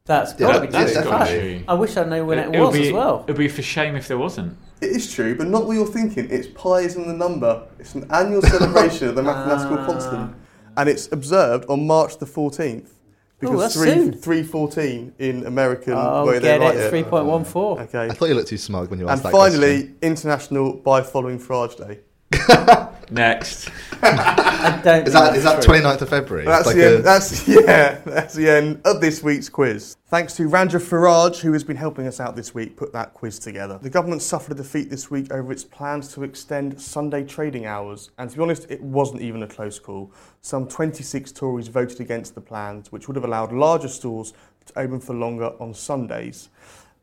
That's 0.05 0.33
Yeah, 0.39 0.49
probably 0.51 0.69
that- 0.69 0.73
that's 0.73 0.93
true. 0.93 1.03
definitely 1.03 1.13
In 1.13 1.19
fact, 1.19 1.31
true. 1.59 1.65
I 1.69 1.75
wish 1.75 1.97
I 1.97 2.05
knew 2.05 2.25
when 2.27 2.39
it, 2.39 2.51
would 2.51 2.59
was 2.61 2.73
be, 2.75 2.87
as 2.89 2.93
well. 2.93 3.25
It'd 3.27 3.37
be 3.37 3.49
for 3.49 3.63
shame 3.63 3.95
if 3.97 4.09
there 4.09 4.19
wasn't. 4.19 4.57
It 4.81 4.91
is 4.91 5.13
true, 5.13 5.37
but 5.37 5.47
not 5.47 5.67
what 5.67 5.75
you're 5.75 5.87
thinking. 5.87 6.29
It's 6.31 6.49
pi 6.49 6.81
isn't 6.81 7.07
the 7.07 7.13
number. 7.13 7.63
It's 7.79 7.95
an 7.95 8.07
annual 8.11 8.43
celebration 8.43 9.09
of 9.09 9.15
the 9.15 9.23
mathematical 9.31 9.79
Ah. 9.79 9.87
constant, 9.87 10.35
and 10.77 10.89
it's 10.89 11.11
observed 11.13 11.67
on 11.69 11.87
March 11.87 12.19
the 12.19 12.27
14th 12.27 12.89
Oh, 13.45 13.51
because 13.51 13.61
that's 13.61 13.75
three 13.75 13.91
soon. 13.93 14.13
three 14.13 14.43
fourteen 14.43 15.13
in 15.19 15.47
American 15.47 15.95
Oh, 15.97 16.27
way 16.27 16.41
get 16.41 16.61
write 16.61 16.77
it. 16.77 16.81
it. 16.83 16.91
Three 16.91 17.03
point 17.03 17.27
one 17.27 17.45
four. 17.45 17.81
Okay. 17.81 18.07
I 18.07 18.11
thought 18.15 18.29
you 18.29 18.35
looked 18.35 18.49
too 18.49 18.57
smug 18.59 18.89
when 18.91 18.99
you 19.01 19.05
And 19.07 19.13
asked 19.13 19.23
that 19.25 19.29
And 19.35 19.37
finally, 19.37 19.77
question. 19.83 19.97
International 20.03 20.75
By 20.75 21.03
Following 21.03 21.39
Farage 21.39 21.77
Day. 21.77 22.01
Next. 23.13 23.69
I 24.03 24.81
don't. 24.83 25.07
Is 25.07 25.13
that 25.13 25.37
is 25.37 25.45
that 25.45 25.55
that's 25.57 25.67
true. 25.67 25.75
29th 25.75 26.01
of 26.01 26.09
February? 26.09 26.47
That's, 26.47 26.67
It's 26.71 26.75
the 26.77 26.83
like 26.83 26.93
end, 26.93 26.99
a- 26.99 27.03
that's 27.03 27.49
yeah, 27.49 27.99
that's 28.07 28.35
the 28.35 28.49
end 28.49 28.81
of 28.87 29.01
this 29.01 29.23
week's 29.23 29.49
quiz. 29.51 29.97
Thanks 30.07 30.35
to 30.37 30.49
Randra 30.49 30.81
Faraj, 30.81 31.41
who 31.41 31.53
has 31.53 31.63
been 31.63 31.77
helping 31.77 32.07
us 32.07 32.21
out 32.21 32.37
this 32.37 32.55
week 32.55 32.77
put 32.77 32.93
that 32.95 33.13
quiz 33.13 33.39
together. 33.39 33.79
The 33.81 33.91
government 33.91 34.23
suffered 34.23 34.53
a 34.53 34.55
defeat 34.57 34.89
this 34.89 35.11
week 35.11 35.31
over 35.33 35.53
its 35.53 35.63
plans 35.65 36.13
to 36.15 36.23
extend 36.25 36.81
Sunday 36.81 37.23
trading 37.25 37.67
hours, 37.67 38.11
and 38.19 38.31
to 38.31 38.37
be 38.37 38.43
honest, 38.43 38.67
it 38.71 38.83
wasn't 38.83 39.21
even 39.21 39.43
a 39.43 39.49
close 39.49 39.79
call. 39.79 40.11
Some 40.41 40.67
26 40.67 41.33
Tories 41.33 41.69
voted 41.69 42.01
against 42.01 42.35
the 42.35 42.41
plans, 42.41 42.91
which 42.93 43.09
would 43.09 43.17
have 43.17 43.25
allowed 43.25 43.53
larger 43.53 43.89
stores 43.89 44.33
to 44.67 44.79
open 44.79 45.01
for 45.01 45.15
longer 45.15 45.53
on 45.61 45.75
Sundays. 45.75 46.49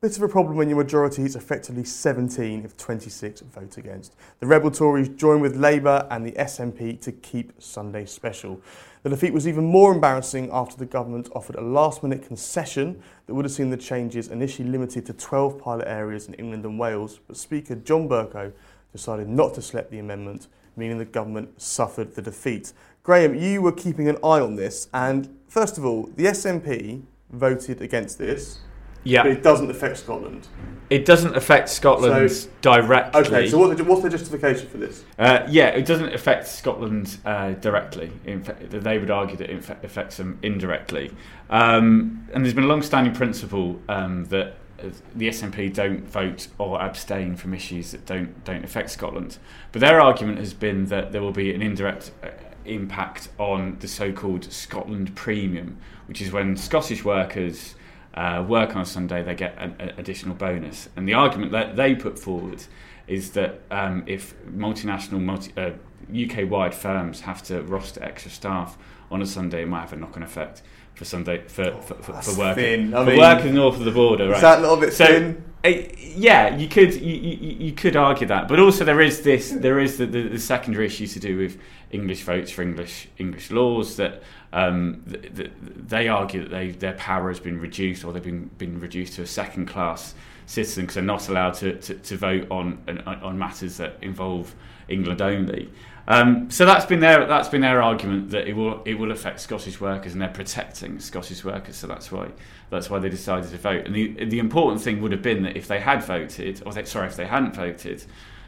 Bit 0.02 0.16
of 0.16 0.24
a 0.24 0.30
problem 0.30 0.56
when 0.56 0.70
your 0.70 0.78
majority 0.78 1.24
is 1.24 1.36
effectively 1.36 1.84
17 1.84 2.64
if 2.64 2.78
26 2.78 3.42
vote 3.42 3.76
against. 3.76 4.16
The 4.40 4.48
rebel 4.48 4.72
Tories 4.72 5.10
join 5.10 5.42
with 5.42 5.58
Labour 5.58 6.08
and 6.10 6.26
the 6.26 6.32
SNP 6.32 7.02
to 7.02 7.12
keep 7.12 7.52
Sunday 7.62 8.06
special. 8.06 8.62
The 9.04 9.10
defeat 9.10 9.34
was 9.34 9.46
even 9.46 9.66
more 9.66 9.92
embarrassing 9.92 10.52
after 10.54 10.78
the 10.78 10.86
government 10.86 11.28
offered 11.36 11.58
a 11.58 11.62
last 11.62 12.02
minute 12.02 12.26
concession 12.26 13.04
that 13.26 13.34
would 13.34 13.44
have 13.44 13.52
seen 13.52 13.72
the 13.72 13.76
changes 13.76 14.30
initially 14.30 14.70
limited 14.70 15.06
to 15.08 15.12
12 15.12 15.60
pilot 15.60 15.86
areas 15.86 16.30
in 16.30 16.34
England 16.36 16.64
and 16.64 16.80
Wales, 16.80 17.20
but 17.28 17.36
Speaker 17.36 17.76
John 17.76 18.08
Bercow 18.08 18.54
decided 18.94 19.28
not 19.28 19.54
to 19.56 19.62
select 19.62 19.92
the 19.92 20.00
amendment, 20.00 20.48
meaning 20.78 20.98
the 20.98 21.04
government 21.04 21.62
suffered 21.62 22.16
the 22.16 22.22
defeat. 22.22 22.72
Graham, 23.04 23.36
you 23.36 23.62
were 23.62 23.74
keeping 23.74 24.08
an 24.08 24.16
eye 24.24 24.40
on 24.40 24.56
this, 24.56 24.88
and 24.94 25.38
first 25.50 25.78
of 25.78 25.84
all, 25.84 26.10
the 26.16 26.24
SNP 26.24 27.02
voted 27.32 27.82
against 27.82 28.18
this, 28.18 28.60
Yeah, 29.04 29.24
but 29.24 29.32
it 29.32 29.44
doesn't 29.44 29.70
affect 29.72 29.98
Scotland. 29.98 30.48
it 30.90 31.06
doesn't 31.06 31.36
affect 31.36 31.70
Scotland 31.70 32.32
So- 32.32 32.50
directly. 32.62 33.22
Okay, 33.22 33.48
so 33.50 33.58
what, 33.58 33.80
what's 33.82 34.02
the 34.02 34.10
justification 34.10 34.68
for 34.68 34.78
this? 34.78 35.04
Uh, 35.18 35.46
yeah, 35.50 35.68
it 35.68 35.86
doesn't 35.86 36.14
affect 36.14 36.48
Scotland 36.48 37.18
uh, 37.26 37.52
directly. 37.52 38.12
In 38.26 38.44
fact, 38.44 38.70
they 38.72 38.98
would 38.98 39.12
argue 39.12 39.38
that 39.38 39.50
it 39.50 39.70
affects 39.84 40.18
them 40.18 40.38
indirectly. 40.42 41.12
Um, 41.50 42.28
and 42.34 42.44
there's 42.44 42.54
been 42.54 42.66
a 42.66 42.68
long-standing 42.68 43.14
principle 43.14 43.80
um, 43.88 44.26
that 44.26 44.56
uh, 44.84 44.90
the 45.16 45.30
SNP 45.30 45.74
don't 45.74 46.02
vote 46.08 46.48
or 46.58 46.82
abstain 46.82 47.36
from 47.36 47.54
issues 47.54 47.92
that 47.92 48.06
don't 48.06 48.44
don't 48.44 48.64
affect 48.64 48.90
Scotland. 48.92 49.38
But 49.72 49.82
their 49.82 50.00
argument 50.02 50.40
has 50.40 50.54
been 50.54 50.86
that 50.86 51.12
there 51.12 51.22
will 51.22 51.32
be 51.32 51.54
an 51.54 51.62
indirect 51.62 52.12
uh, 52.24 52.28
impact 52.66 53.30
on 53.38 53.78
the 53.80 53.88
so-called 53.88 54.52
Scotland 54.52 55.16
premium, 55.16 55.78
which 56.08 56.22
is 56.22 56.32
when 56.32 56.56
Scottish 56.58 57.04
workers 57.04 57.76
uh, 58.14 58.44
work 58.48 58.76
on 58.76 58.82
a 58.82 58.86
Sunday, 58.86 59.24
they 59.24 59.36
get 59.36 59.56
an, 59.58 59.94
additional 59.98 60.36
bonus. 60.36 60.90
And 60.96 61.08
the 61.08 61.14
argument 61.14 61.52
that 61.52 61.76
they 61.76 61.96
put 61.96 62.18
forward 62.18 62.64
is 63.08 63.32
that 63.32 63.62
um, 63.72 64.04
if 64.06 64.36
multinational, 64.46 65.22
multi, 65.22 65.52
uh, 65.58 65.72
UK-wide 66.12 66.74
firms 66.74 67.22
have 67.22 67.44
to 67.44 67.62
roster 67.64 68.04
extra 68.04 68.32
staff 68.32 68.78
on 69.12 69.22
a 69.22 69.26
Sunday, 69.26 69.64
it 69.64 69.68
might 69.68 69.82
have 69.82 69.94
a 69.94 69.96
knock-on 69.96 70.24
effect 70.24 70.62
for 71.00 71.06
Sunday 71.06 71.42
for 71.48 71.72
for, 71.82 71.96
for, 71.96 72.22
for 72.22 72.38
workers 72.38 72.56
thin. 72.64 72.94
I 72.94 73.06
for 73.06 73.10
mean, 73.12 73.20
workers 73.20 73.54
north 73.54 73.78
of 73.78 73.86
the 73.86 73.92
border. 73.92 74.28
Right? 74.28 74.36
Is 74.36 74.42
that 74.42 74.60
a 74.60 74.62
little 74.62 74.76
bit 74.78 74.92
So, 74.94 75.06
thin? 75.06 75.44
uh, 75.64 75.70
yeah, 75.98 76.58
you 76.58 76.68
could 76.68 76.94
you, 76.94 77.16
you, 77.16 77.56
you 77.68 77.72
could 77.72 77.96
argue 77.96 78.28
that, 78.28 78.50
but 78.50 78.60
also 78.60 78.84
there 78.84 79.00
is 79.00 79.22
this 79.22 79.52
there 79.52 79.80
is 79.80 79.98
the, 79.98 80.06
the, 80.06 80.28
the 80.28 80.40
secondary 80.40 80.88
issue 80.88 81.08
to 81.08 81.20
do 81.20 81.38
with 81.38 81.58
English 81.92 82.24
votes 82.24 82.52
for 82.52 82.64
English 82.64 83.08
English 83.18 83.50
laws 83.50 83.96
that 83.96 84.22
um, 84.52 85.04
th- 85.10 85.34
th- 85.36 85.52
they 85.88 86.10
argue 86.10 86.42
that 86.44 86.50
they 86.52 86.72
their 86.72 86.94
power 86.94 87.30
has 87.30 87.40
been 87.40 87.62
reduced 87.62 88.04
or 88.04 88.12
they've 88.12 88.22
been 88.22 88.50
been 88.58 88.78
reduced 88.82 89.14
to 89.14 89.22
a 89.22 89.28
second 89.28 89.68
class 89.68 90.16
citizen 90.48 90.84
because 90.84 90.96
they're 90.96 91.04
not 91.04 91.30
allowed 91.30 91.54
to, 91.54 91.78
to, 91.80 91.94
to 91.94 92.18
vote 92.18 92.46
on, 92.52 92.78
on 93.06 93.16
on 93.22 93.40
matters 93.40 93.78
that 93.78 93.96
involve 94.02 94.54
England 94.90 95.22
only. 95.22 95.70
Um, 96.10 96.50
so 96.50 96.66
that's 96.66 96.88
been 96.88 97.02
their 97.02 97.28
that's 97.28 97.50
been 97.50 97.62
their 97.62 97.84
argument 97.84 98.32
that 98.32 98.48
it 98.48 98.54
will 98.54 98.82
it 98.84 98.96
will 98.96 99.12
affect 99.12 99.40
Scottish 99.40 99.80
workers 99.80 100.14
and 100.14 100.22
they're 100.22 100.28
protecting 100.28 101.00
Scottish 101.00 101.44
workers. 101.46 101.76
So 101.76 101.86
that's 101.86 102.12
why 102.12 102.32
that's 102.72 102.90
why 102.90 102.98
they 102.98 103.10
decided 103.10 103.52
to 103.52 103.58
vote. 103.60 103.86
And 103.86 103.94
the 103.94 104.26
the 104.26 104.40
important 104.40 104.82
thing 104.82 105.02
would 105.02 105.12
have 105.12 105.22
been 105.22 105.44
that 105.44 105.56
if 105.56 105.68
they 105.68 105.80
had 105.80 106.04
voted, 106.04 106.64
or 106.66 106.74
they, 106.74 106.84
sorry, 106.86 107.08
if 107.08 107.16
they 107.16 107.28
hadn't 107.28 107.54
voted, 107.54 108.04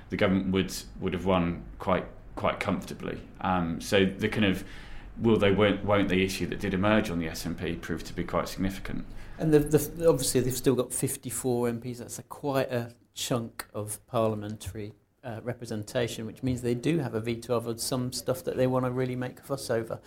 the 0.09 0.17
government 0.17 0.51
would 0.51 0.73
would 0.99 1.13
have 1.13 1.25
won 1.25 1.63
quite 1.77 2.05
quite 2.35 2.59
comfortably. 2.59 3.21
Um, 3.41 3.79
so 3.79 4.05
the 4.05 4.27
kind 4.27 4.45
of 4.45 4.63
will 5.19 5.37
they 5.37 5.51
won't 5.51 5.85
won't 5.85 6.09
they 6.09 6.21
issue 6.21 6.47
that 6.47 6.59
did 6.59 6.73
emerge 6.73 7.11
on 7.11 7.19
the 7.19 7.27
SNP 7.27 7.79
proved 7.81 8.07
to 8.07 8.13
be 8.13 8.23
quite 8.23 8.47
significant. 8.47 9.05
And 9.37 9.53
obviously, 9.53 10.41
they've 10.41 10.53
still 10.53 10.75
got 10.75 10.91
54 10.91 11.69
MPs. 11.69 11.99
That's 11.99 12.17
a 12.17 12.23
quite 12.23 12.71
a 12.71 12.95
chunk 13.13 13.67
of 13.71 14.05
parliamentary 14.07 14.93
uh, 15.23 15.39
representation, 15.43 16.25
which 16.25 16.43
means 16.43 16.61
they 16.61 16.73
do 16.75 16.99
have 16.99 17.13
a 17.13 17.19
veto 17.19 17.55
over 17.55 17.77
some 17.77 18.11
stuff 18.11 18.43
that 18.43 18.57
they 18.57 18.67
want 18.67 18.85
to 18.85 18.91
really 18.91 19.15
make 19.15 19.39
a 19.39 19.43
fuss 19.43 19.69
over. 19.69 19.99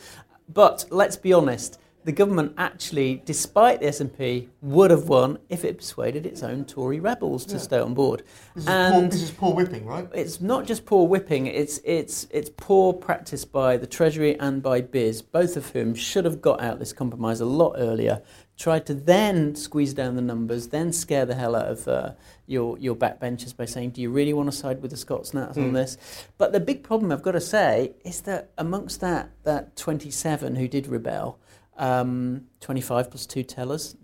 But 0.53 0.85
let's 0.91 1.17
be 1.17 1.33
honest, 1.33 1.79
the 2.05 2.13
government 2.13 2.53
actually, 2.59 3.23
despite 3.25 3.81
the 3.81 3.87
SNP, 3.87 4.49
would 4.61 4.91
have 4.91 5.09
won 5.09 5.39
if 5.49 5.65
it 5.65 5.79
persuaded 5.79 6.27
its 6.27 6.43
own 6.43 6.67
Tory 6.67 7.01
rebels 7.01 7.47
to 7.47 7.55
Yeah. 7.55 7.61
stay 7.61 7.79
on 7.79 7.95
board. 7.95 8.25
This 8.55 8.65
is, 8.65 8.69
poor, 8.93 9.03
this 9.09 9.23
is 9.23 9.31
poor 9.31 9.55
whipping, 9.55 9.87
right? 9.87 10.07
it's 10.13 10.39
not 10.41 10.67
just 10.67 10.85
poor 10.85 11.09
whipping, 11.09 11.47
it's, 11.47 11.81
it's, 11.83 12.27
it's 12.31 12.51
poor 12.59 12.93
practice 12.93 13.47
by 13.47 13.79
the 13.79 13.87
Treasury 13.87 14.39
and 14.39 14.63
by 14.63 14.83
Biz, 14.83 15.23
both 15.23 15.57
of 15.57 15.71
whom 15.71 15.95
should 15.95 16.27
have 16.27 16.43
got 16.43 16.61
out 16.61 16.79
this 16.79 16.93
compromise 16.93 17.41
a 17.41 17.47
lot 17.47 17.77
earlier, 17.79 18.21
tried 18.57 18.87
to 18.87 18.95
then 18.95 19.55
squeeze 19.57 19.95
down 19.95 20.15
the 20.17 20.23
numbers, 20.23 20.69
then 20.69 20.93
scare 20.93 21.27
the 21.27 21.35
hell 21.35 21.57
out 21.57 21.67
of 21.67 21.89
uh, 21.89 22.13
your, 22.47 22.79
your 22.79 22.95
backbenchers 22.95 23.57
by 23.57 23.65
saying, 23.65 23.91
Do 23.91 24.01
you 24.01 24.11
really 24.11 24.33
want 24.33 24.51
to 24.51 24.57
side 24.57 24.81
with 24.81 24.91
the 24.93 24.97
Scots 24.97 25.35
Nats 25.35 25.57
on 25.59 25.71
Mm. 25.71 25.75
this? 25.75 25.97
But 26.39 26.53
the 26.53 26.61
big 26.61 26.83
problem, 26.85 27.11
I've 27.11 27.23
got 27.23 27.33
to 27.33 27.41
say, 27.41 27.93
is 28.05 28.21
that 28.23 28.51
amongst 28.57 29.01
that, 29.01 29.31
that 29.43 29.77
27 29.77 30.55
who 30.55 30.69
did 30.69 30.87
rebel, 30.87 31.39
um, 31.77 32.47
25 32.61 33.11
plus 33.11 33.27
two 33.27 33.43
tellers, 33.43 33.97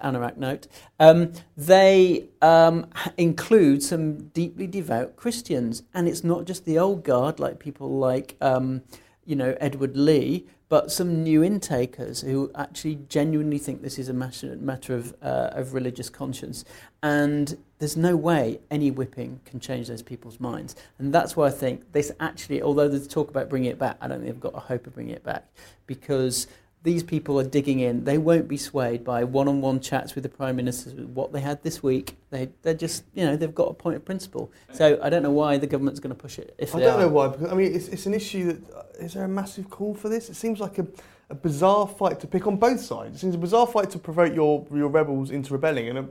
anorak 0.00 0.36
note, 0.36 0.66
um, 1.00 1.32
they 1.56 2.28
um, 2.40 2.86
include 3.16 3.82
some 3.82 4.28
deeply 4.28 4.66
devout 4.66 5.16
Christians. 5.16 5.82
And 5.92 6.06
it's 6.08 6.22
not 6.24 6.44
just 6.44 6.64
the 6.64 6.78
old 6.78 7.02
guard, 7.04 7.40
like 7.40 7.58
people 7.58 7.98
like, 7.98 8.36
um, 8.40 8.82
you 9.24 9.34
know, 9.36 9.56
Edward 9.60 9.96
Leigh, 9.96 10.46
but 10.70 10.92
some 10.92 11.24
new 11.24 11.42
intakers 11.42 12.20
who 12.20 12.48
actually 12.54 13.00
genuinely 13.08 13.58
think 13.58 13.82
this 13.82 13.98
is 13.98 14.08
a 14.08 14.12
matter, 14.12 14.56
of, 14.94 15.14
uh, 15.20 15.50
of 15.50 15.74
religious 15.74 16.08
conscience. 16.08 16.64
And 17.02 17.58
there's 17.80 17.96
no 17.96 18.14
way 18.14 18.60
any 18.70 18.92
whipping 18.92 19.40
can 19.44 19.58
change 19.58 19.88
those 19.88 20.00
people's 20.00 20.38
minds. 20.38 20.76
And 21.00 21.12
that's 21.12 21.36
why 21.36 21.48
I 21.48 21.50
think 21.50 21.90
this 21.90 22.12
actually, 22.20 22.62
although 22.62 22.88
there's 22.88 23.08
talk 23.08 23.30
about 23.30 23.48
bringing 23.48 23.68
it 23.68 23.80
back, 23.80 23.96
I 24.00 24.06
don't 24.06 24.18
think 24.18 24.32
they've 24.32 24.40
got 24.40 24.54
a 24.54 24.60
hope 24.60 24.86
of 24.86 24.94
bringing 24.94 25.14
it 25.14 25.24
back 25.24 25.44
because 25.88 26.46
these 26.82 27.02
people 27.02 27.38
are 27.38 27.44
digging 27.44 27.80
in. 27.80 28.04
They 28.04 28.16
won't 28.16 28.48
be 28.48 28.56
swayed 28.56 29.04
by 29.04 29.24
one-on-one 29.24 29.80
chats 29.80 30.14
with 30.14 30.24
the 30.24 30.30
prime 30.30 30.56
minister. 30.56 30.90
What 30.90 31.32
they 31.32 31.40
had 31.40 31.62
this 31.62 31.82
week, 31.82 32.16
they 32.30 32.48
they're 32.62 32.74
just 32.74 33.04
you 33.14 33.24
know 33.24 33.36
they've 33.36 33.54
got 33.54 33.68
a 33.68 33.74
point 33.74 33.96
of 33.96 34.04
principle. 34.04 34.50
So 34.72 34.98
I 35.02 35.10
don't 35.10 35.22
know 35.22 35.30
why 35.30 35.58
the 35.58 35.66
government's 35.66 36.00
going 36.00 36.14
to 36.14 36.20
push 36.20 36.38
it. 36.38 36.54
If 36.58 36.74
I 36.74 36.80
don't 36.80 36.94
are. 36.94 37.00
know 37.00 37.08
why. 37.08 37.28
Because, 37.28 37.52
I 37.52 37.54
mean, 37.54 37.74
it's, 37.74 37.88
it's 37.88 38.06
an 38.06 38.14
issue 38.14 38.52
that 38.52 38.74
uh, 38.74 39.06
there 39.08 39.24
a 39.24 39.28
massive 39.28 39.68
call 39.68 39.94
for 39.94 40.08
this? 40.08 40.30
It 40.30 40.36
seems 40.36 40.60
like 40.60 40.78
a, 40.78 40.86
a 41.28 41.34
bizarre 41.34 41.86
fight 41.86 42.20
to 42.20 42.26
pick 42.26 42.46
on 42.46 42.56
both 42.56 42.80
sides. 42.80 43.16
It 43.16 43.20
seems 43.20 43.34
a 43.34 43.38
bizarre 43.38 43.66
fight 43.66 43.90
to 43.90 43.98
provoke 43.98 44.34
your 44.34 44.66
your 44.74 44.88
rebels 44.88 45.30
into 45.30 45.52
rebelling, 45.52 45.88
and 45.88 45.98
a, 45.98 46.08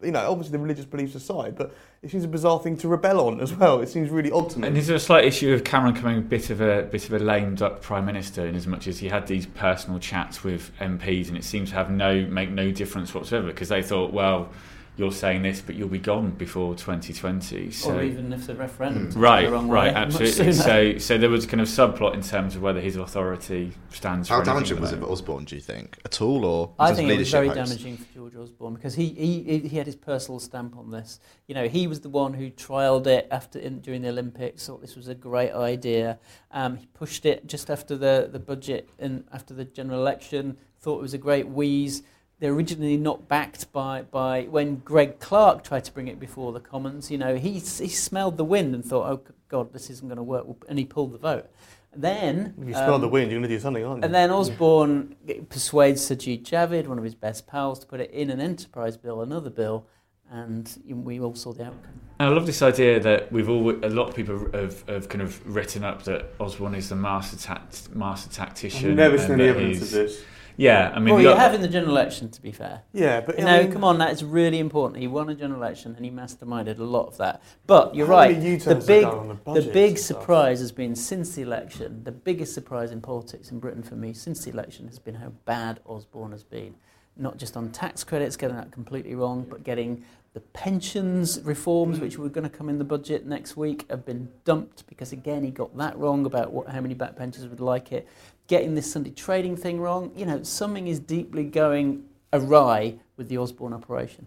you 0.00 0.12
know, 0.12 0.30
obviously 0.30 0.52
the 0.52 0.58
religious 0.58 0.84
beliefs 0.84 1.14
aside, 1.14 1.56
but 1.56 1.74
it 2.02 2.10
seems 2.10 2.24
a 2.24 2.28
bizarre 2.28 2.60
thing 2.60 2.76
to 2.78 2.88
rebel 2.88 3.26
on 3.26 3.40
as 3.40 3.52
well. 3.52 3.80
It 3.80 3.88
seems 3.88 4.10
really 4.10 4.30
odd 4.30 4.50
to 4.50 4.60
me. 4.60 4.68
And 4.68 4.78
is 4.78 4.86
there 4.86 4.96
a 4.96 5.00
slight 5.00 5.24
issue 5.24 5.52
of 5.52 5.64
Cameron 5.64 5.94
coming 5.94 6.18
a 6.18 6.20
bit 6.20 6.50
of 6.50 6.60
a 6.60 6.82
bit 6.84 7.06
of 7.06 7.12
a 7.14 7.18
lame 7.18 7.54
duck 7.54 7.80
prime 7.80 8.06
minister 8.06 8.46
in 8.46 8.54
as 8.54 8.66
much 8.66 8.86
as 8.86 8.98
he 8.98 9.08
had 9.08 9.26
these 9.26 9.46
personal 9.46 9.98
chats 9.98 10.44
with 10.44 10.70
MPs 10.78 11.28
and 11.28 11.36
it 11.36 11.44
seemed 11.44 11.68
to 11.68 11.74
have 11.74 11.90
no 11.90 12.26
make 12.26 12.50
no 12.50 12.70
difference 12.70 13.12
whatsoever 13.14 13.48
because 13.48 13.68
they 13.68 13.82
thought, 13.82 14.12
well, 14.12 14.50
you're 14.96 15.12
saying 15.12 15.42
this, 15.42 15.62
but 15.62 15.74
you'll 15.74 15.88
be 15.88 15.98
gone 15.98 16.32
before 16.32 16.74
2020. 16.74 17.70
So 17.70 17.96
or 17.96 18.02
even 18.02 18.30
if 18.32 18.46
the 18.46 18.54
referendum 18.54 19.04
takes 19.04 19.16
it 19.16 19.18
right, 19.18 19.46
the 19.46 19.52
wrong 19.52 19.68
right, 19.68 19.92
way, 19.92 19.98
absolutely. 19.98 20.52
So 20.52 20.98
so 20.98 21.16
there 21.16 21.30
was 21.30 21.46
kind 21.46 21.62
of 21.62 21.68
subplot 21.68 22.12
in 22.12 22.22
terms 22.22 22.56
of 22.56 22.62
whether 22.62 22.80
his 22.80 22.96
authority 22.96 23.72
stands. 23.90 24.28
How 24.28 24.36
for 24.36 24.50
anything 24.50 24.54
damaging 24.54 24.80
was 24.80 24.90
the 24.90 24.98
it 24.98 25.00
for. 25.00 25.12
Osborne, 25.12 25.44
do 25.44 25.54
you 25.54 25.62
think? 25.62 25.98
At 26.04 26.20
all? 26.20 26.44
Or 26.44 26.66
in 26.66 26.74
I 26.78 26.94
think 26.94 27.10
it 27.10 27.16
was 27.16 27.30
very 27.30 27.48
leadership 27.48 27.66
posts? 27.66 27.82
damaging 27.82 27.96
for 27.96 28.14
George 28.14 28.36
Osborne 28.36 28.74
because 28.74 28.94
he, 28.94 29.08
he 29.08 29.60
he 29.60 29.76
had 29.78 29.86
his 29.86 29.96
personal 29.96 30.38
stamp 30.38 30.76
on 30.76 30.90
this. 30.90 31.20
You 31.46 31.54
know, 31.54 31.68
he 31.68 31.86
was 31.86 32.00
the 32.00 32.10
one 32.10 32.34
who 32.34 32.50
trialled 32.50 33.06
it 33.06 33.28
after 33.30 33.58
in, 33.58 33.80
during 33.80 34.02
the 34.02 34.10
Olympics. 34.10 34.66
Thought 34.66 34.82
this 34.82 34.94
was 34.94 35.08
a 35.08 35.14
great 35.14 35.52
idea. 35.52 36.18
Um, 36.50 36.76
he 36.76 36.86
pushed 36.86 37.24
it 37.24 37.46
just 37.46 37.70
after 37.70 37.96
the 37.96 38.28
the 38.30 38.38
budget 38.38 38.90
and 38.98 39.24
after 39.32 39.54
the 39.54 39.64
general 39.64 40.00
election. 40.00 40.58
Thought 40.80 40.98
it 40.98 41.02
was 41.02 41.14
a 41.14 41.18
great 41.18 41.48
wheeze. 41.48 42.02
They're 42.42 42.52
originally 42.52 42.96
not 42.96 43.28
backed 43.28 43.70
by, 43.70 44.02
by 44.02 44.48
when 44.50 44.78
Greg 44.78 45.20
Clark 45.20 45.62
tried 45.62 45.84
to 45.84 45.92
bring 45.92 46.08
it 46.08 46.18
before 46.18 46.50
the 46.50 46.58
Commons. 46.58 47.08
You 47.08 47.16
know, 47.16 47.36
he 47.36 47.52
he 47.52 47.60
smelled 47.86 48.36
the 48.36 48.44
wind 48.44 48.74
and 48.74 48.84
thought, 48.84 49.08
oh 49.08 49.32
God, 49.46 49.72
this 49.72 49.88
isn't 49.90 50.08
going 50.08 50.16
to 50.16 50.24
work, 50.24 50.44
and 50.68 50.76
he 50.76 50.84
pulled 50.84 51.12
the 51.12 51.18
vote. 51.18 51.48
Then 51.94 52.54
you 52.58 52.72
smell 52.72 52.94
um, 52.94 53.00
the 53.00 53.06
wind, 53.06 53.30
you're 53.30 53.38
going 53.38 53.48
to 53.48 53.54
do 53.54 53.60
something, 53.60 53.84
aren't 53.84 54.00
you? 54.00 54.06
and 54.06 54.12
then 54.12 54.32
Osborne 54.32 55.14
persuades 55.50 56.02
Sajid 56.02 56.42
Javid, 56.42 56.88
one 56.88 56.98
of 56.98 57.04
his 57.04 57.14
best 57.14 57.46
pals, 57.46 57.78
to 57.78 57.86
put 57.86 58.00
it 58.00 58.10
in 58.10 58.28
an 58.28 58.40
enterprise 58.40 58.96
bill, 58.96 59.22
another 59.22 59.50
bill, 59.50 59.86
and 60.28 60.82
we 60.84 61.20
all 61.20 61.36
saw 61.36 61.52
the 61.52 61.66
outcome. 61.66 62.00
And 62.18 62.28
I 62.28 62.32
love 62.32 62.46
this 62.46 62.60
idea 62.60 62.98
that 62.98 63.30
we've 63.30 63.48
all 63.48 63.70
a 63.70 63.88
lot 63.88 64.08
of 64.08 64.16
people 64.16 64.50
have, 64.52 64.82
have 64.88 65.08
kind 65.08 65.22
of 65.22 65.46
written 65.46 65.84
up 65.84 66.02
that 66.04 66.32
Osborne 66.40 66.74
is 66.74 66.88
the 66.88 66.96
master 66.96 67.36
tact, 67.36 67.94
master 67.94 68.34
tactician. 68.34 68.90
I've 68.90 68.96
never 68.96 69.18
seen 69.18 69.32
any 69.32 69.44
evidence 69.44 69.82
of 69.82 69.90
this. 69.92 70.24
Yeah, 70.56 70.92
I 70.94 70.98
mean, 70.98 71.14
well, 71.14 71.22
you 71.22 71.28
look- 71.30 71.38
have 71.38 71.54
in 71.54 71.60
the 71.60 71.68
general 71.68 71.92
election, 71.92 72.28
to 72.30 72.42
be 72.42 72.52
fair. 72.52 72.82
Yeah, 72.92 73.20
but 73.20 73.38
You 73.38 73.46
I 73.46 73.62
mean- 73.62 73.72
come 73.72 73.84
on, 73.84 73.98
that 73.98 74.12
is 74.12 74.22
really 74.24 74.58
important. 74.58 75.00
He 75.00 75.06
won 75.06 75.28
a 75.28 75.34
general 75.34 75.60
election 75.60 75.94
and 75.96 76.04
he 76.04 76.10
masterminded 76.10 76.78
a 76.78 76.84
lot 76.84 77.06
of 77.08 77.16
that. 77.18 77.42
But 77.66 77.94
you're 77.94 78.06
right. 78.06 78.34
The 78.40 78.74
big, 78.74 78.84
they've 78.84 79.02
done 79.02 79.38
on 79.46 79.54
the 79.54 79.60
the 79.60 79.70
big 79.72 79.98
surprise 79.98 80.60
has 80.60 80.72
been 80.72 80.94
since 80.94 81.34
the 81.34 81.42
election. 81.42 82.02
The 82.04 82.12
biggest 82.12 82.54
surprise 82.54 82.90
in 82.90 83.00
politics 83.00 83.50
in 83.50 83.58
Britain 83.58 83.82
for 83.82 83.94
me 83.96 84.12
since 84.12 84.44
the 84.44 84.50
election 84.50 84.86
has 84.88 84.98
been 84.98 85.14
how 85.16 85.32
bad 85.44 85.80
Osborne 85.86 86.32
has 86.32 86.42
been. 86.44 86.74
Not 87.16 87.36
just 87.36 87.56
on 87.56 87.70
tax 87.70 88.04
credits, 88.04 88.36
getting 88.36 88.56
that 88.56 88.72
completely 88.72 89.14
wrong, 89.14 89.46
but 89.48 89.64
getting 89.64 90.02
the 90.34 90.40
pensions 90.40 91.38
reforms, 91.42 92.00
which 92.00 92.16
were 92.16 92.30
going 92.30 92.48
to 92.48 92.56
come 92.56 92.70
in 92.70 92.78
the 92.78 92.84
budget 92.84 93.26
next 93.26 93.54
week, 93.54 93.84
have 93.90 94.06
been 94.06 94.30
dumped 94.46 94.86
because 94.86 95.12
again 95.12 95.44
he 95.44 95.50
got 95.50 95.76
that 95.76 95.98
wrong 95.98 96.24
about 96.24 96.52
what, 96.52 96.68
how 96.68 96.80
many 96.80 96.94
back 96.94 97.16
pensioners 97.16 97.50
would 97.50 97.60
like 97.60 97.92
it. 97.92 98.08
Getting 98.52 98.74
this 98.74 98.92
Sunday 98.92 99.12
trading 99.12 99.56
thing 99.56 99.80
wrong, 99.80 100.12
you 100.14 100.26
know, 100.26 100.42
something 100.42 100.86
is 100.86 101.00
deeply 101.00 101.44
going 101.44 102.04
awry 102.34 102.96
with 103.16 103.30
the 103.30 103.38
Osborne 103.38 103.72
operation. 103.72 104.26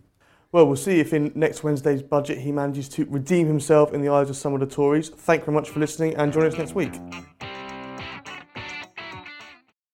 Well, 0.51 0.65
we'll 0.65 0.77
see 0.77 0.99
if 0.99 1.13
in 1.13 1.31
next 1.35 1.63
Wednesday's 1.63 2.01
budget 2.01 2.39
he 2.39 2.51
manages 2.51 2.89
to 2.89 3.05
redeem 3.05 3.45
himself 3.45 3.93
in 3.93 4.01
the 4.01 4.09
eyes 4.09 4.31
of 4.31 4.35
some 4.35 4.55
of 4.55 4.61
the 4.61 4.65
Tories. 4.65 5.09
Thank 5.09 5.41
you 5.41 5.45
very 5.45 5.55
much 5.55 5.69
for 5.69 5.79
listening 5.79 6.15
and 6.15 6.33
join 6.33 6.47
us 6.47 6.57
next 6.57 6.73
week. 6.73 6.93